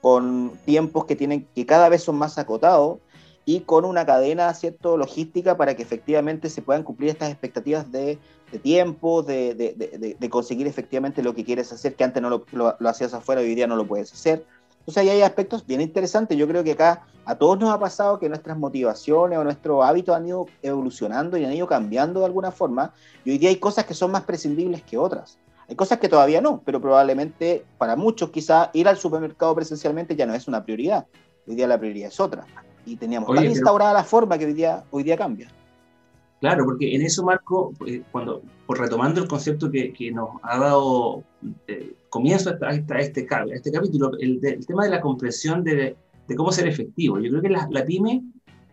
[0.02, 3.00] con tiempos que, tienen, que cada vez son más acotados
[3.46, 8.18] y con una cadena cierto logística para que efectivamente se puedan cumplir estas expectativas de,
[8.52, 12.46] de tiempo, de, de, de, conseguir efectivamente lo que quieres hacer, que antes no lo,
[12.52, 14.46] lo, lo hacías afuera y hoy día no lo puedes hacer.
[14.84, 16.38] Entonces ahí hay aspectos bien interesantes.
[16.38, 20.14] Yo creo que acá a todos nos ha pasado que nuestras motivaciones o nuestros hábitos
[20.14, 22.94] han ido evolucionando y han ido cambiando de alguna forma.
[23.24, 25.38] Y hoy día hay cosas que son más prescindibles que otras.
[25.70, 30.26] Hay cosas que todavía no, pero probablemente para muchos quizá ir al supermercado presencialmente ya
[30.26, 31.06] no es una prioridad.
[31.48, 32.46] Hoy día la prioridad es otra.
[32.86, 33.54] Y teníamos Oye, tan pero...
[33.54, 35.48] instaurada la forma que hoy día, hoy día cambia.
[36.44, 37.72] Claro, porque en eso, Marco,
[38.12, 41.24] cuando, por retomando el concepto que, que nos ha dado
[41.70, 45.64] eh, comienzo a, a, este, a este capítulo, el, de, el, tema de la comprensión
[45.64, 45.96] de,
[46.28, 47.18] de, cómo ser efectivo.
[47.18, 48.24] Yo creo que la, la, pyme,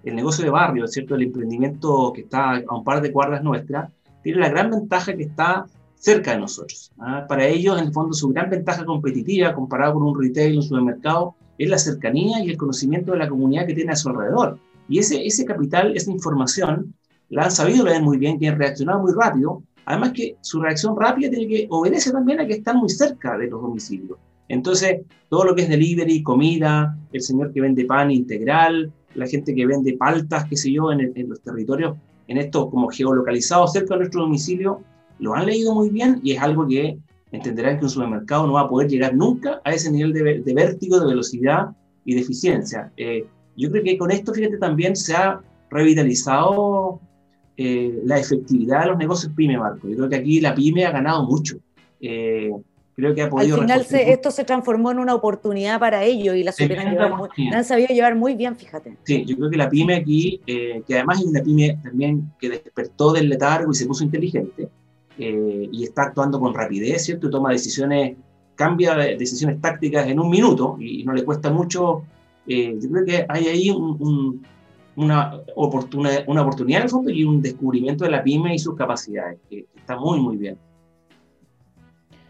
[0.03, 1.15] el negocio de barrio, ¿cierto?
[1.15, 3.89] el emprendimiento que está a un par de cuadras nuestras,
[4.25, 6.91] tiene la gran ventaja que está cerca de nosotros.
[6.99, 7.25] ¿ah?
[7.29, 11.37] Para ellos, en el fondo, su gran ventaja competitiva comparado con un retail, un supermercado,
[11.57, 14.59] es la cercanía y el conocimiento de la comunidad que tiene a su alrededor.
[14.89, 16.97] Y ese, ese capital, esa información,
[17.31, 19.63] la han sabido leer muy bien, que han reaccionado muy rápido.
[19.87, 23.49] Además que su reacción rápida tiene que obedece también a que están muy cerca de
[23.49, 24.19] los domicilios.
[24.49, 29.55] Entonces, todo lo que es delivery, comida, el señor que vende pan integral, la gente
[29.55, 31.97] que vende paltas, qué sé yo, en, en los territorios,
[32.29, 34.83] en esto como geolocalizado cerca de nuestro domicilio,
[35.19, 36.99] lo han leído muy bien y es algo que
[37.33, 40.55] entenderán que un supermercado no va a poder llegar nunca a ese nivel de, de
[40.55, 41.69] vértigo, de velocidad
[42.05, 42.93] y de eficiencia.
[42.97, 43.25] Eh,
[43.57, 45.41] yo creo que con esto, fíjate, también se ha
[45.71, 47.01] revitalizado
[47.63, 49.87] eh, la efectividad de los negocios pyme, Marco.
[49.89, 51.59] Yo creo que aquí la pyme ha ganado mucho.
[52.01, 52.51] Eh,
[52.97, 53.57] creo que ha podido...
[53.57, 57.89] Al final esto se transformó en una oportunidad para ellos y la, la han sabido
[57.89, 58.97] llevar muy bien, fíjate.
[59.05, 63.13] Sí, yo creo que la pyme aquí, que además es una pyme también que despertó
[63.13, 64.71] del letargo y se puso inteligente,
[65.23, 67.27] eh, y está actuando con rapidez, ¿cierto?
[67.27, 68.17] Y toma decisiones,
[68.55, 72.05] cambia decisiones tácticas en un minuto y, no le cuesta mucho.
[72.47, 73.71] Eh, yo creo que hay ahí
[75.01, 78.77] una, oportunidad, una oportunidad en el fondo y un descubrimiento de la pyme y sus
[78.77, 80.59] capacidades, que está muy, muy bien.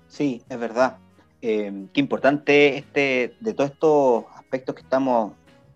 [0.09, 0.99] Sí, es verdad.
[1.43, 5.33] Eh, qué importante este, de todos estos aspectos que estamos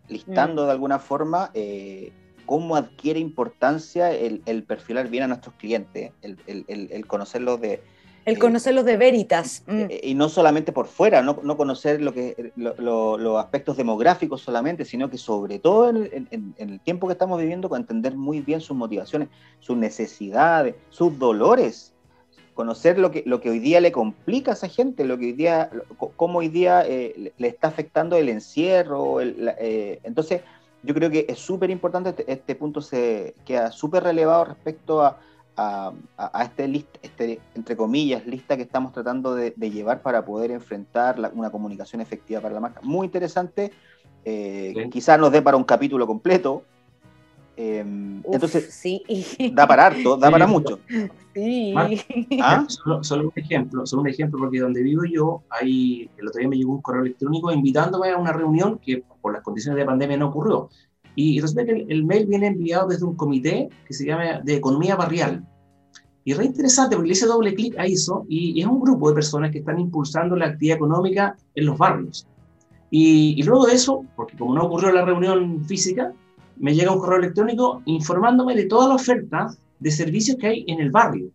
[0.09, 0.67] listando mm.
[0.67, 2.13] de alguna forma, eh,
[2.47, 7.83] cómo adquiere importancia el, perfilar bien a nuestros clientes, el, conocerlos de...
[8.25, 9.63] El conocerlos de veritas.
[9.67, 9.87] Mm.
[9.91, 15.11] Eh, y no solamente por fuera, no, conocer lo que, los aspectos demográficos solamente, sino
[15.11, 19.29] que sobre todo en, el tiempo que estamos viviendo, entender muy bien sus motivaciones,
[19.61, 21.93] sus necesidades, sus dolores,
[22.55, 25.33] conocer lo que, lo que hoy día le complica a esa gente, lo que hoy
[25.33, 25.71] día,
[26.17, 29.21] cómo hoy día eh, le está afectando el encierro.
[29.21, 30.43] Eh, entonces,
[30.83, 35.19] yo creo que es súper importante, este, este, punto se queda súper relevado respecto a,
[35.57, 35.93] a,
[36.43, 41.51] este, list, este, entre comillas, lista que estamos tratando de, llevar para poder enfrentar una
[41.51, 42.81] comunicación efectiva para la marca.
[42.83, 43.73] Muy interesante,
[44.25, 46.65] eh, quizás nos dé para un capítulo completo.
[47.57, 49.03] Em, entonces, sí.
[49.53, 50.81] da para harto, da para mucho.
[51.35, 51.75] Sí.
[52.41, 52.67] ¿Ah?
[53.03, 56.57] Solo, un ejemplo, solo un ejemplo, porque donde vivo yo, hay, el otro día me
[56.57, 60.29] llegó un correo electrónico invitándome a una reunión que por las condiciones de pandemia no
[60.29, 60.69] ocurrió.
[61.17, 64.97] Y resulta que el, mail viene enviado desde un comité que se llama de Economía
[64.97, 65.45] Barrial.
[66.25, 69.09] Y es re interesante porque le hice doble clic a eso y, es un grupo
[69.09, 72.27] de personas que están impulsando la actividad económica en los barrios.
[72.91, 76.13] Y, y luego de eso, porque como no ocurrió la reunión física,
[76.57, 80.81] me llega un correo electrónico informándome de toda la oferta de servicios que hay en
[80.81, 81.31] el barrio.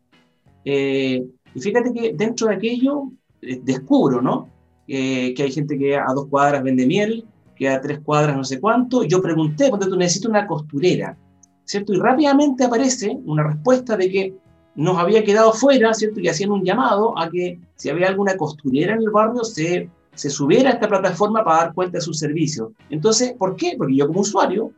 [0.66, 3.12] Eh, y fíjate que dentro de aquello
[3.42, 4.50] eh, descubro, ¿no?
[4.88, 7.26] Eh, que hay gente que a dos cuadras vende miel,
[7.60, 9.04] que a tres cuadras no sé cuánto.
[9.04, 11.18] Yo pregunté, cuando tú necesitas una costurera,
[11.66, 11.94] ¿cierto?
[11.94, 14.34] Y rápidamente aparece una respuesta de que
[14.76, 16.22] nos había quedado fuera, ¿cierto?
[16.22, 20.30] Y hacían un llamado a que si había alguna costurera en el barrio, se, se
[20.30, 22.70] subiera a esta plataforma para dar cuenta de sus servicios.
[22.90, 23.76] Entonces, ¿por qué?
[23.78, 24.72] Porque yo como usuario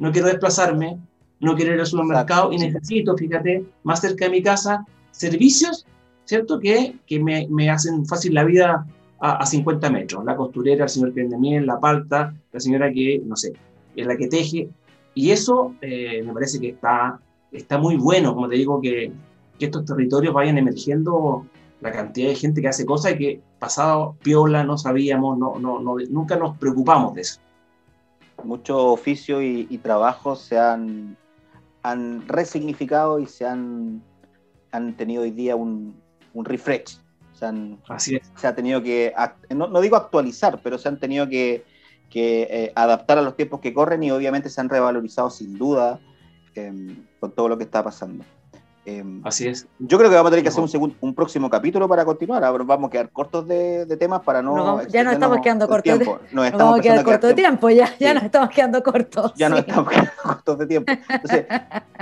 [0.00, 0.98] no quiero desplazarme,
[1.38, 5.86] no quiero ir al supermercado y necesito, fíjate, más cerca de mi casa, servicios,
[6.24, 6.58] ¿cierto?
[6.58, 8.84] Que, que me, me, hacen fácil la vida
[9.24, 10.24] a, a, 50 metros.
[10.24, 13.52] La costurera, el señor que vende miel, la palta, la señora que, no sé,
[13.94, 14.68] es la que teje.
[15.14, 17.20] Y eso eh, me parece que está,
[17.52, 19.12] está muy bueno, como te digo, que,
[19.58, 21.46] que estos territorios vayan emergiendo
[21.80, 25.80] la cantidad de gente que hace cosas y que pasado piola no sabíamos, no, no,
[25.80, 27.40] no, nunca nos preocupamos de eso.
[28.42, 31.16] Muchos oficios y, y trabajos se han
[31.84, 34.02] han resignificado y se han,
[34.72, 35.94] han tenido hoy día un,
[36.32, 36.98] un refresh.
[37.44, 39.12] Se, han, Así se ha tenido que,
[39.50, 41.64] no, no, digo actualizar, pero se han tenido que,
[42.08, 46.00] que eh, adaptar a los tiempos que corren y obviamente se han revalorizado sin duda
[46.54, 48.24] eh, con todo lo que está pasando.
[48.86, 49.66] Em, Así es.
[49.78, 52.44] Yo creo que vamos a tener que hacer un, segundo, un próximo capítulo para continuar.
[52.44, 54.86] Ahora vamos a quedar cortos de, temas para no.
[54.88, 57.70] ya nos estamos quedando cortos de, nos estamos quedando cortos de tiempo.
[57.70, 59.32] Ya, ya nos estamos quedando cortos.
[59.36, 60.92] Ya nos estamos quedando cortos de tiempo.
[61.08, 61.46] Entonces,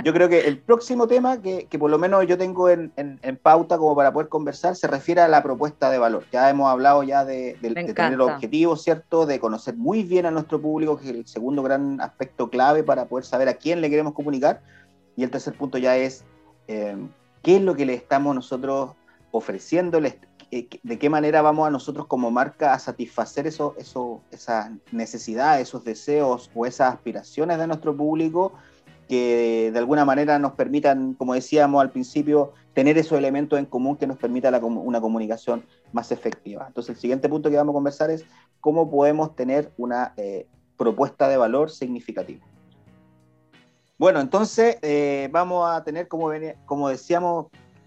[0.03, 3.37] yo creo que el próximo tema que, que por lo menos yo tengo en, en,
[3.37, 6.25] pauta como para poder conversar se refiere a la propuesta de valor.
[6.33, 9.25] Ya hemos hablado ya de, de tener objetivos, ¿cierto?
[9.25, 13.05] De conocer muy bien a nuestro público, que es el segundo gran aspecto clave para
[13.05, 14.61] poder saber a quién le queremos comunicar.
[15.15, 16.25] Y el tercer punto ya es
[16.67, 16.97] eh,
[17.41, 18.91] qué es lo que le estamos nosotros
[19.31, 26.51] ofreciendo, de qué manera vamos a nosotros como marca a satisfacer esas necesidades, esos deseos
[26.53, 28.53] o esas aspiraciones de nuestro público
[29.07, 33.97] que de alguna manera nos permitan, como decíamos al principio, tener esos elementos en común
[33.97, 36.65] que nos permita una comunicación más efectiva.
[36.67, 38.25] Entonces el siguiente punto que vamos a conversar es
[38.61, 40.47] cómo podemos tener una eh,
[40.77, 42.45] propuesta de valor significativa.
[44.03, 47.45] Bueno, entonces eh, vamos a tener, como, decíamos,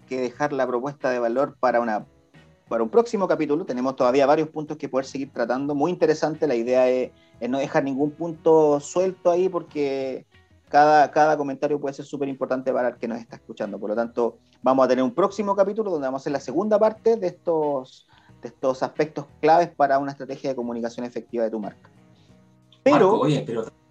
[0.09, 3.65] que dejar la propuesta de valor para un próximo capítulo.
[3.65, 5.75] Tenemos todavía varios puntos que poder seguir tratando.
[5.75, 6.47] Muy interesante.
[6.47, 7.11] La idea es,
[7.47, 10.25] no dejar ningún punto suelto ahí porque
[10.69, 13.77] cada, comentario puede ser súper importante para el que nos está escuchando.
[13.77, 16.79] Por lo tanto, vamos a tener un próximo capítulo donde vamos a hacer la segunda
[16.79, 18.07] parte de estos,
[18.81, 21.91] aspectos claves para una estrategia de comunicación efectiva de tu marca.
[22.81, 23.21] Pero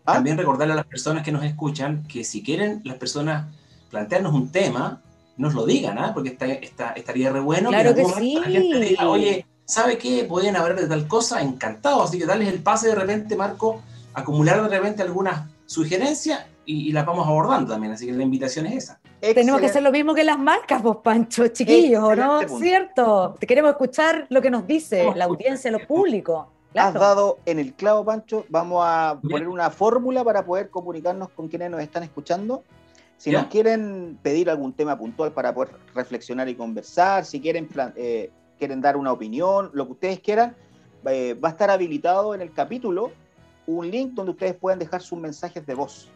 [0.06, 0.14] ¿ah?
[0.14, 3.46] también recordarle a las personas que nos escuchan que si quieren las personas
[3.90, 5.02] plantearnos un tema,
[5.36, 6.12] nos lo digan, ¿ah?
[6.14, 6.30] porque
[6.62, 8.38] está, estaría re bueno claro que, sí.
[8.40, 10.24] la gente diga, oye, ¿sabe qué?
[10.24, 12.02] Pueden hablar de tal cosa, encantado.
[12.02, 13.82] Así que darles el pase de repente, Marco,
[14.14, 17.92] acumular de repente algunas sugerencias y, las vamos abordando también.
[17.92, 19.00] Así que la invitación es esa.
[19.20, 22.40] Tenemos que hacer lo mismo que las marcas, vos, Pancho, chiquillos, ¿o no?
[22.58, 23.36] ¿Cierto?
[23.38, 26.52] Te queremos escuchar lo que nos dice la audiencia, lo público.
[26.76, 28.44] Has dado en el clavo, Pancho.
[28.48, 32.62] Vamos a poner una fórmula para poder comunicarnos con quienes nos están escuchando
[33.18, 38.30] si nos quieren pedir algún tema puntual para poder reflexionar y conversar, si quieren, eh,
[38.58, 40.54] quieren dar una opinión, lo que ustedes quieran,
[41.06, 43.12] eh, va a estar habilitado en el capítulo
[43.66, 46.08] un link donde ustedes pueden dejar sus mensajes de voz.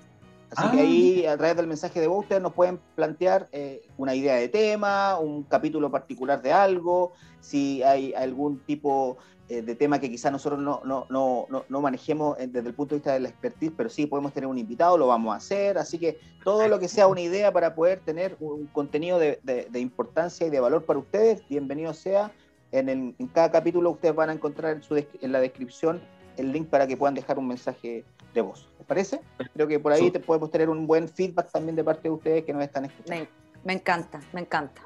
[0.54, 0.82] Así que ah.
[0.82, 4.48] ahí, a través del mensaje de voz, ustedes nos pueden plantear eh, una idea de
[4.48, 9.16] tema, un capítulo particular de algo, si hay algún tipo
[9.50, 12.94] eh, de tema que quizás nosotros no, no, no, no, manejemos eh, desde el punto
[12.94, 15.76] de vista de la expertise, pero sí podemos tener un invitado, lo vamos a hacer.
[15.76, 19.80] Así que todo lo que sea una idea para poder tener un contenido de, de,
[19.80, 22.30] importancia y de valor para ustedes, bienvenido sea.
[22.70, 26.00] En, el, en, cada capítulo ustedes van a encontrar en, su, en la descripción
[26.36, 28.68] el link para que puedan dejar un mensaje de voz.
[28.78, 29.20] ¿Les parece?
[29.52, 32.44] Creo que por ahí te podemos tener un buen feedback también de parte de ustedes
[32.44, 33.24] que nos están escuchando.
[33.24, 33.28] Me,
[33.64, 34.80] me encanta, me encanta.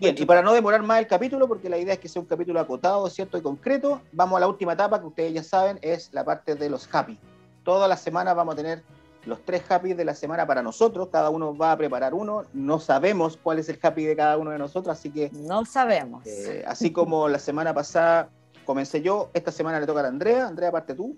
[0.00, 2.26] Bien, y para no demorar más el capítulo, porque la idea es que sea un
[2.26, 3.38] capítulo acotado, ¿cierto?
[3.38, 6.68] Y concreto, vamos a la última etapa que ustedes ya saben, es la parte de
[6.68, 7.18] los happy.
[7.62, 8.82] Todas las semanas vamos a tener
[9.24, 12.78] los tres happy de la semana para nosotros, cada uno va a preparar uno, no
[12.80, 15.30] sabemos cuál es el happy de cada uno de nosotros, así que...
[15.32, 16.26] No sabemos.
[16.26, 18.28] Eh, así como la semana pasada
[18.64, 21.16] comencé yo, esta semana le toca a Andrea, Andrea, parte tú.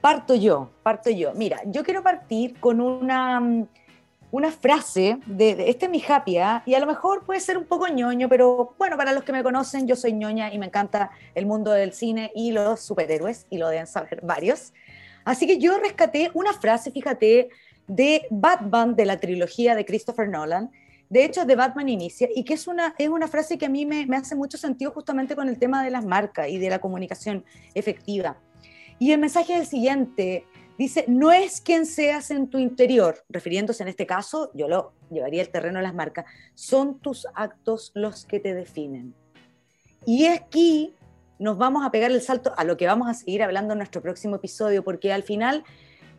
[0.00, 1.32] Parto yo, parto yo.
[1.34, 3.68] Mira, yo quiero partir con una mm,
[4.30, 6.62] una frase de, este es mi happy, ¿ah?
[6.66, 9.42] y a lo mejor puede ser un poco ñoño, pero bueno, para los que me
[9.42, 13.58] conocen, yo soy ñoña y me encanta el mundo del cine y los superhéroes, y
[13.58, 14.72] lo deben saber varios.
[15.24, 17.50] Así que yo rescaté una frase, fíjate,
[17.86, 20.70] de Batman de la trilogía de Christopher Nolan,
[21.08, 23.86] de hecho de Batman Inicia, y que es una, es una frase que a mí
[23.86, 26.80] me, me hace mucho sentido justamente con el tema de las marcas y de la
[26.80, 28.36] comunicación efectiva.
[28.98, 30.46] Y el mensaje es el siguiente,
[30.78, 35.40] Dice, no es quien seas en tu interior, refiriéndose en este caso, yo lo llevaría
[35.40, 39.14] el terreno de las marcas, son tus actos los que te definen.
[40.04, 40.94] Y aquí
[41.38, 44.02] nos vamos a pegar el salto a lo que vamos a seguir hablando en nuestro
[44.02, 45.64] próximo episodio, porque al final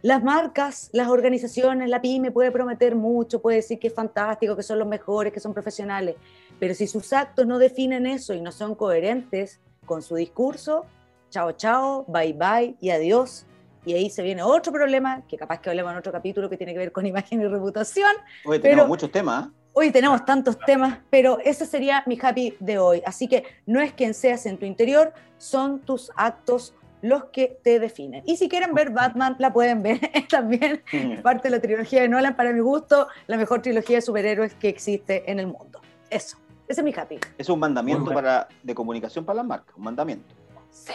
[0.02, 4.63] las marcas, las organizaciones, la pyme puede prometer mucho, puede decir que es fantástico, que
[4.63, 6.15] son los mejores, que son profesionales,
[6.60, 10.86] pero si sus actos no definen eso y no son coherentes con su discurso,
[11.30, 13.46] chao, chao, bye, bye y adiós
[13.86, 16.74] y ahí se viene otro problema, que capaz que hablemos en otro capítulo que tiene
[16.74, 18.12] que ver con imagen y reputación.
[18.46, 19.48] Hoy tenemos muchos temas.
[19.48, 19.52] ¿eh?
[19.74, 23.04] Hoy tenemos tantos temas, pero ese sería mi happy de hoy.
[23.06, 27.80] Así que no es quien seas en tu interior, son tus actos los que te
[27.80, 28.24] definen.
[28.26, 30.82] Y si quieren ver Batman, la pueden ver también,
[31.22, 34.70] parte de la trilogía de Nolan, para mi gusto, la mejor trilogía de superhéroes que
[34.70, 35.80] existe en el mundo.
[36.10, 36.38] Eso,
[36.68, 37.20] ese es mi happy.
[37.38, 40.34] Es un mandamiento para, de comunicación para las marcas, un mandamiento.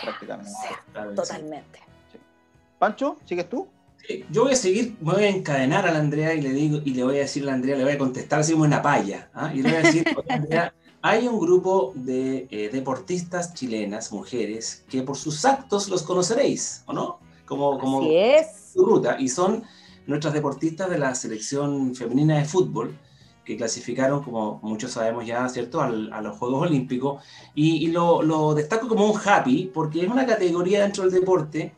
[0.03, 0.51] prácticamente.
[1.14, 1.91] totalmente.
[2.83, 3.68] Pancho, ¿sigues tú?
[4.05, 6.81] Sí, yo voy a seguir, me voy a encadenar a la Andrea y le digo,
[6.85, 8.73] y le voy a decir a la Andrea, le voy a contestar así como en
[8.73, 9.31] la palla.
[9.35, 9.53] ¿ah?
[9.55, 15.01] Y le voy a decir, Andrea, hay un grupo de eh, deportistas chilenas, mujeres, que
[15.03, 17.21] por sus actos los conoceréis, ¿o no?
[17.47, 18.47] Como, como Así es.
[18.73, 19.16] su ruta.
[19.21, 19.62] Y son
[20.09, 22.99] nuestras deportistas de la selección femenina de fútbol,
[23.45, 27.23] que clasificaron, como muchos sabemos ya, ¿cierto?, a los Juegos Olímpicos.
[27.55, 31.77] Y, y lo, lo, destaco como un happy, porque es una categoría dentro del deporte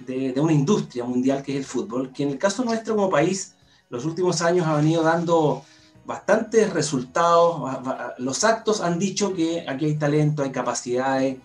[0.00, 3.54] de, una industria mundial que es el fútbol, que en el caso nuestro como país,
[3.88, 5.64] los últimos años ha venido dando
[6.04, 7.78] bastantes resultados.
[8.18, 11.38] Los actos han dicho que aquí hay talento, hay capacidades.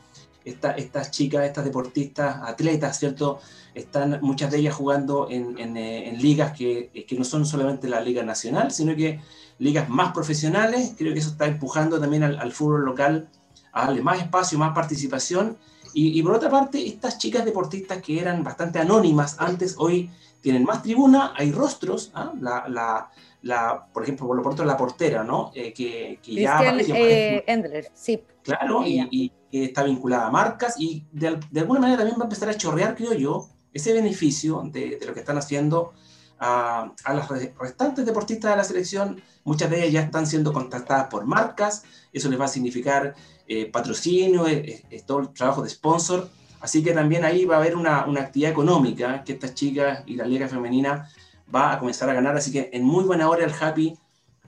[0.44, 3.39] estas chicas, estas deportistas, atletas, ¿cierto?
[3.76, 8.24] Están muchas de ellas jugando en, en, ligas que, que, no son solamente la liga
[8.24, 9.20] nacional, sino que
[9.60, 10.93] ligas más profesionales.
[10.97, 13.30] Creo que eso está empujando también al, al fútbol local
[13.72, 15.58] a darle más espacio, más participación
[15.94, 20.10] y, por otra parte, estas chicas deportistas que eran bastante anónimas antes, hoy
[20.42, 22.34] tienen más tribuna, hay rostros, ¿ah?
[22.39, 23.10] la, la,
[23.44, 25.52] la, por ejemplo, por lo pronto la portera, ¿no?
[25.54, 28.24] Eh, que, que ya eh, Endler, sí.
[28.44, 32.26] Claro, y, y, está vinculada a marcas y de, de, alguna manera también va a
[32.26, 35.94] empezar a chorrear, creo yo, ese beneficio de, de lo que están haciendo
[36.42, 39.22] a, las restantes deportistas de la selección.
[39.44, 43.16] Muchas de ellas ya están siendo contactadas por marcas, eso les va a significar
[43.54, 46.30] eh, patrocinio, eh, eh, todo el trabajo de sponsor.
[46.62, 50.16] Así que también ahí va a haber una, una, actividad económica que estas chicas y
[50.16, 51.10] la liga femenina
[51.54, 52.38] va a comenzar a ganar.
[52.38, 53.97] Así que en muy buena hora el Happy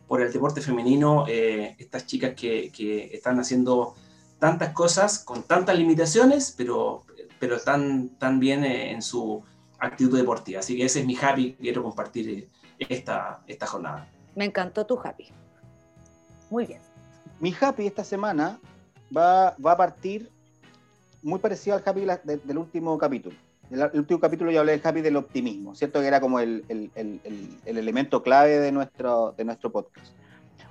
[0.08, 3.94] por el deporte femenino, estas chicas que, que, están haciendo
[4.40, 7.04] tantas cosas con tantas limitaciones, pero,
[7.40, 9.44] pero están tan bien en su
[9.80, 10.62] actitud deportiva.
[10.62, 12.48] Así que ese es mi happy, quiero compartir
[12.80, 14.08] esta, esta jornada.
[14.36, 15.28] Me encantó tu happy.
[16.50, 16.80] Muy bien.
[17.42, 18.60] Mi happy esta semana
[19.16, 20.30] va, va a partir
[21.22, 22.06] muy parecido al happy
[22.44, 23.36] del último capítulo.
[23.72, 26.02] El, el, último capítulo yo hablé del happy del optimismo, ¿cierto?
[26.02, 30.14] Que era como el, el, el elemento clave de nuestro, de nuestro podcast.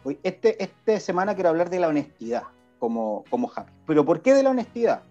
[0.05, 2.43] Hoy, este, esta semana quiero hablar de la honestidad
[2.79, 3.73] como, como happy.
[3.87, 5.03] ¿Pero por qué de la honestidad?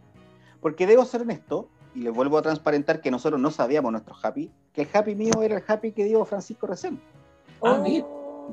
[0.60, 4.52] Porque debo ser honesto, y les vuelvo a transparentar que nosotros no sabíamos nuestro happy,
[4.74, 7.00] que el happy mío era el happy que dio Francisco recién.
[7.64, 7.84] Ah,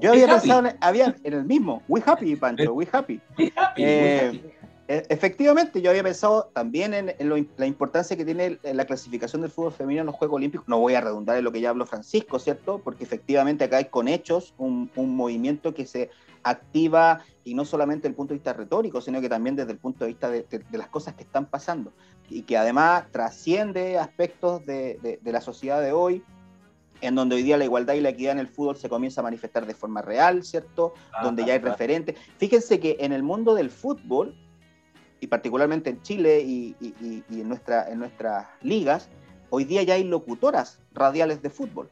[0.00, 3.20] Yo había pensado en, había, en el mismo, We Happy, Pancho, We Happy.
[3.36, 4.57] We happy, eh, e,
[4.88, 7.14] Efectivamente, yo había pensado también en,
[7.58, 10.66] la importancia que tiene la clasificación del fútbol femenino en los Juegos Olímpicos.
[10.66, 12.80] No voy a redundar en lo que ya habló Francisco, ¿cierto?
[12.82, 16.08] Porque efectivamente acá hay con hechos un, un movimiento que se
[16.42, 19.78] activa y no solamente desde el punto de vista retórico, sino que también desde el
[19.78, 21.92] punto de vista de, las cosas que están pasando
[22.28, 26.22] y que además trasciende aspectos de, la sociedad de hoy,
[27.00, 29.24] en donde hoy día la igualdad y la equidad en el fútbol se comienza a
[29.24, 30.94] manifestar de forma real, ¿cierto?
[31.12, 32.16] Ah, donde ya hay referentes.
[32.38, 34.34] Fíjense que en el mundo del fútbol,
[35.20, 36.74] y particularmente en Chile y,
[37.30, 39.08] en, nuestra, en nuestras ligas,
[39.50, 41.90] hoy día ya hay locutoras radiales de fútbol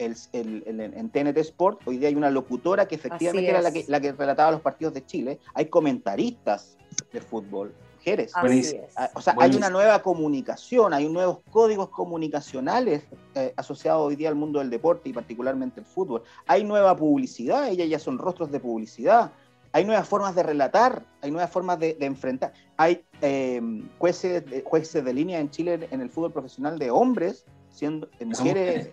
[0.00, 4.12] en TNT Sport, hoy día hay una locutora que efectivamente era la que, la que
[4.12, 6.78] relataba los partidos de Chile, hay comentaristas
[7.12, 8.32] de fútbol, mujeres.
[8.34, 13.04] Ah, o sea, hay una nueva comunicación, hay nuevos códigos comunicacionales
[13.34, 16.22] eh, asociados hoy día al mundo del deporte y particularmente el fútbol.
[16.46, 19.32] Hay nueva publicidad, ellas ya son rostros de publicidad.
[19.72, 22.52] Hay nuevas formas de relatar, hay nuevas formas de, enfrentar.
[22.76, 23.60] Hay eh,
[23.98, 28.90] jueces, jueces de línea en Chile en el fútbol profesional de hombres, siendo mujeres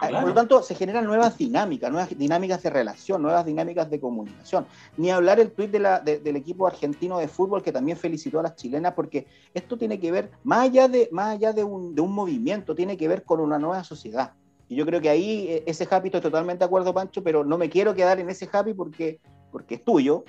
[0.00, 3.98] Ah, por lo tanto, se generan nuevas dinámicas, nuevas dinámicas de relación, nuevas dinámicas de
[3.98, 4.66] comunicación.
[4.98, 8.92] Ni hablar el tuit del equipo argentino de fútbol que también felicitó a las chilenas,
[8.92, 13.08] porque esto tiene que ver, más allá, de, más allá de, un, movimiento, tiene que
[13.08, 14.34] ver con una nueva sociedad.
[14.68, 17.56] Y yo creo que ahí eh, ese happy estoy totalmente de acuerdo, Pancho, pero no
[17.56, 19.20] me quiero quedar en ese happy porque,
[19.56, 20.24] porque es tuyo.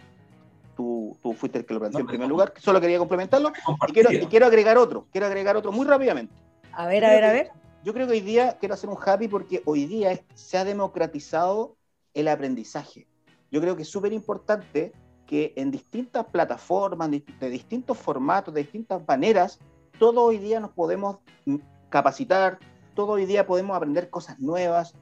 [0.78, 2.54] Tú, tú fuiste el que lo planteó en primer lugar.
[2.60, 3.52] Solo quería complementarlo.
[3.90, 5.08] Y quiero, y quiero agregar otro.
[5.12, 6.34] Quiero agregar otro muy rápidamente.
[6.72, 7.52] A ver, a ver, a ver
[7.84, 11.76] yo creo que hoy día quiero hacer un happy porque hoy día se ha democratizado
[12.14, 13.08] el aprendizaje.
[13.52, 14.94] Yo creo que es súper importante
[15.26, 19.60] que en distintas plataformas, de distintos formatos, de distintas maneras,
[20.00, 21.18] todo hoy día nos podemos
[21.90, 22.60] capacitar,
[22.96, 24.94] todo hoy día podemos aprender cosas nuevas.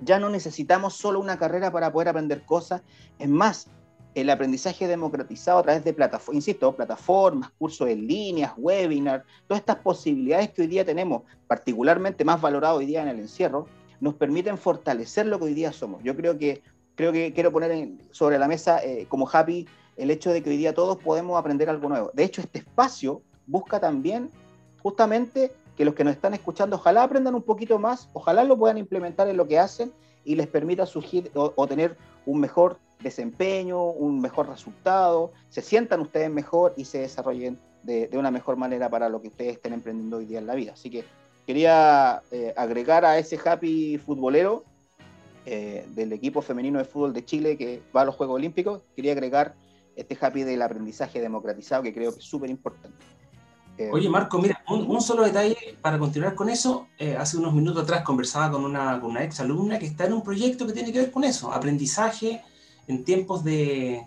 [0.00, 2.82] Ya no necesitamos solo una carrera para poder aprender cosas.
[3.18, 3.68] Es más,
[4.16, 9.76] el aprendizaje democratizado a través de plataformas, insisto, plataformas, cursos en línea, webinars, todas estas
[9.76, 13.66] posibilidades que hoy día tenemos, particularmente más valorado hoy día en el encierro,
[14.00, 16.02] nos permiten fortalecer lo que hoy día somos.
[16.02, 16.62] Yo creo que,
[16.94, 20.56] creo que quiero poner sobre la mesa eh, como happy el hecho de que hoy
[20.56, 22.10] día todos podemos aprender algo nuevo.
[22.14, 24.30] De hecho, este espacio busca también
[24.82, 28.78] justamente que los que nos están escuchando, ojalá aprendan un poquito más, ojalá lo puedan
[28.78, 29.92] implementar en lo que hacen
[30.24, 36.30] y les permita surgir o tener un mejor desempeño, un mejor resultado, se sientan ustedes
[36.30, 40.26] mejor y se desarrollen de, una mejor manera para lo que ustedes estén emprendiendo hoy
[40.26, 40.72] día en la vida.
[40.72, 41.04] Así que
[41.46, 44.64] quería eh, agregar a ese happy futbolero
[45.44, 49.12] eh, del equipo femenino de fútbol de Chile que va a los Juegos Olímpicos, quería
[49.12, 49.54] agregar
[49.94, 52.96] este happy del aprendizaje democratizado que creo que es súper importante.
[53.78, 56.88] Eh, Oye, Marco, mira, un, solo detalle para continuar con eso.
[57.18, 60.22] hace unos minutos atrás conversaba con una, con una ex alumna que está en un
[60.22, 62.42] proyecto que tiene que ver con eso, aprendizaje
[62.88, 64.06] en tiempos de,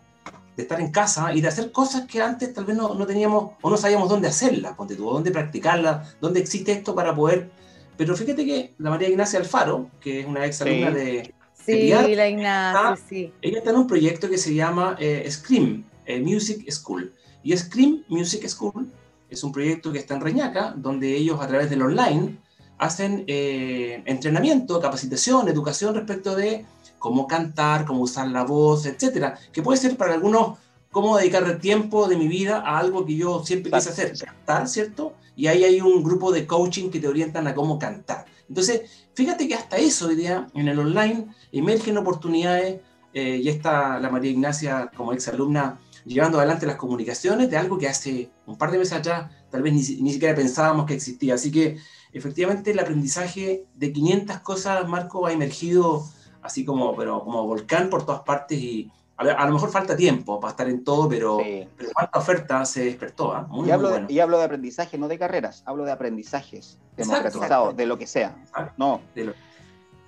[0.57, 3.77] estar en casa y de hacer cosas que antes tal vez no, teníamos o no
[3.77, 7.49] sabíamos dónde hacerlas, ponte tú, dónde practicarlas, dónde existe esto para poder.
[7.97, 11.33] Pero fíjate que la María Ignacia Alfaro, que es una ex alumna de.
[11.65, 13.33] Sí, la Ignacia, sí.
[13.41, 17.13] Ella está en un proyecto que se llama eh, Scream eh, Music School.
[17.43, 18.91] Y Scream Music School
[19.29, 22.37] es un proyecto que está en Reñaca, donde ellos a través del online
[22.77, 26.65] hacen eh, entrenamiento, capacitación, educación respecto de
[26.97, 30.57] cómo cantar, cómo usar la voz, etcétera, que puede ser para algunos
[30.91, 34.67] cómo dedicar el tiempo de mi vida a algo que yo siempre quise hacer, cantar,
[34.67, 35.13] ¿cierto?
[35.35, 38.25] Y ahí hay un grupo de coaching que te orientan a cómo cantar.
[38.47, 42.81] Entonces, fíjate que hasta eso hoy día en el online emergen oportunidades
[43.13, 47.77] eh, y está la María Ignacia como ex alumna llevando adelante las comunicaciones de algo
[47.77, 51.35] que hace un par de meses atrás tal vez ni, ni siquiera pensábamos que existía.
[51.35, 51.77] Así que
[52.13, 56.05] efectivamente el aprendizaje de 500 cosas, Marco, ha emergido
[56.41, 60.51] así como, pero como volcán por todas partes y a, lo mejor falta tiempo para
[60.51, 61.39] estar en todo, pero,
[61.77, 63.33] pero cuánta oferta se despertó.
[63.33, 63.49] ¿ah?
[63.65, 67.85] y, hablo de, y, hablo de, aprendizaje, no de carreras, hablo de aprendizajes democratizados, de
[67.85, 68.37] lo que sea.
[68.77, 69.01] No.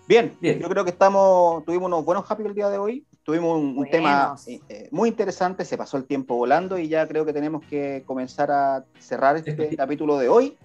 [0.07, 3.05] Bien, yo creo que estamos, tuvimos unos buenos happy el día de hoy.
[3.24, 7.24] Tuvimos un, tema eh, eh, muy interesante, se pasó el tiempo volando y ya creo
[7.24, 10.57] que tenemos que comenzar a cerrar este capítulo de hoy.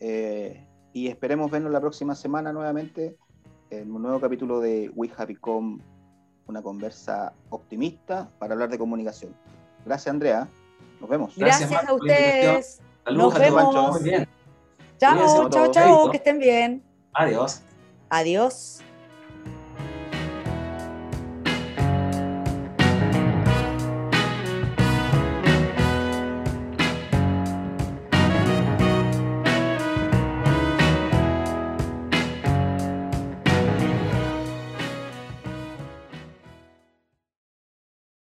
[0.00, 3.16] Eh, y esperemos vernos la próxima semana nuevamente
[3.70, 5.80] en un nuevo capítulo de We Happy Com
[6.46, 9.34] una conversa optimista para hablar de comunicación.
[9.86, 10.48] Gracias, Andrea.
[11.00, 11.34] Nos vemos.
[11.36, 12.80] Gracias, a ustedes.
[13.10, 13.74] Nos vemos.
[14.98, 16.10] Chao, chao, chao.
[16.10, 16.82] Que estén bien.
[17.14, 17.62] Adiós.
[18.10, 18.82] Adiós.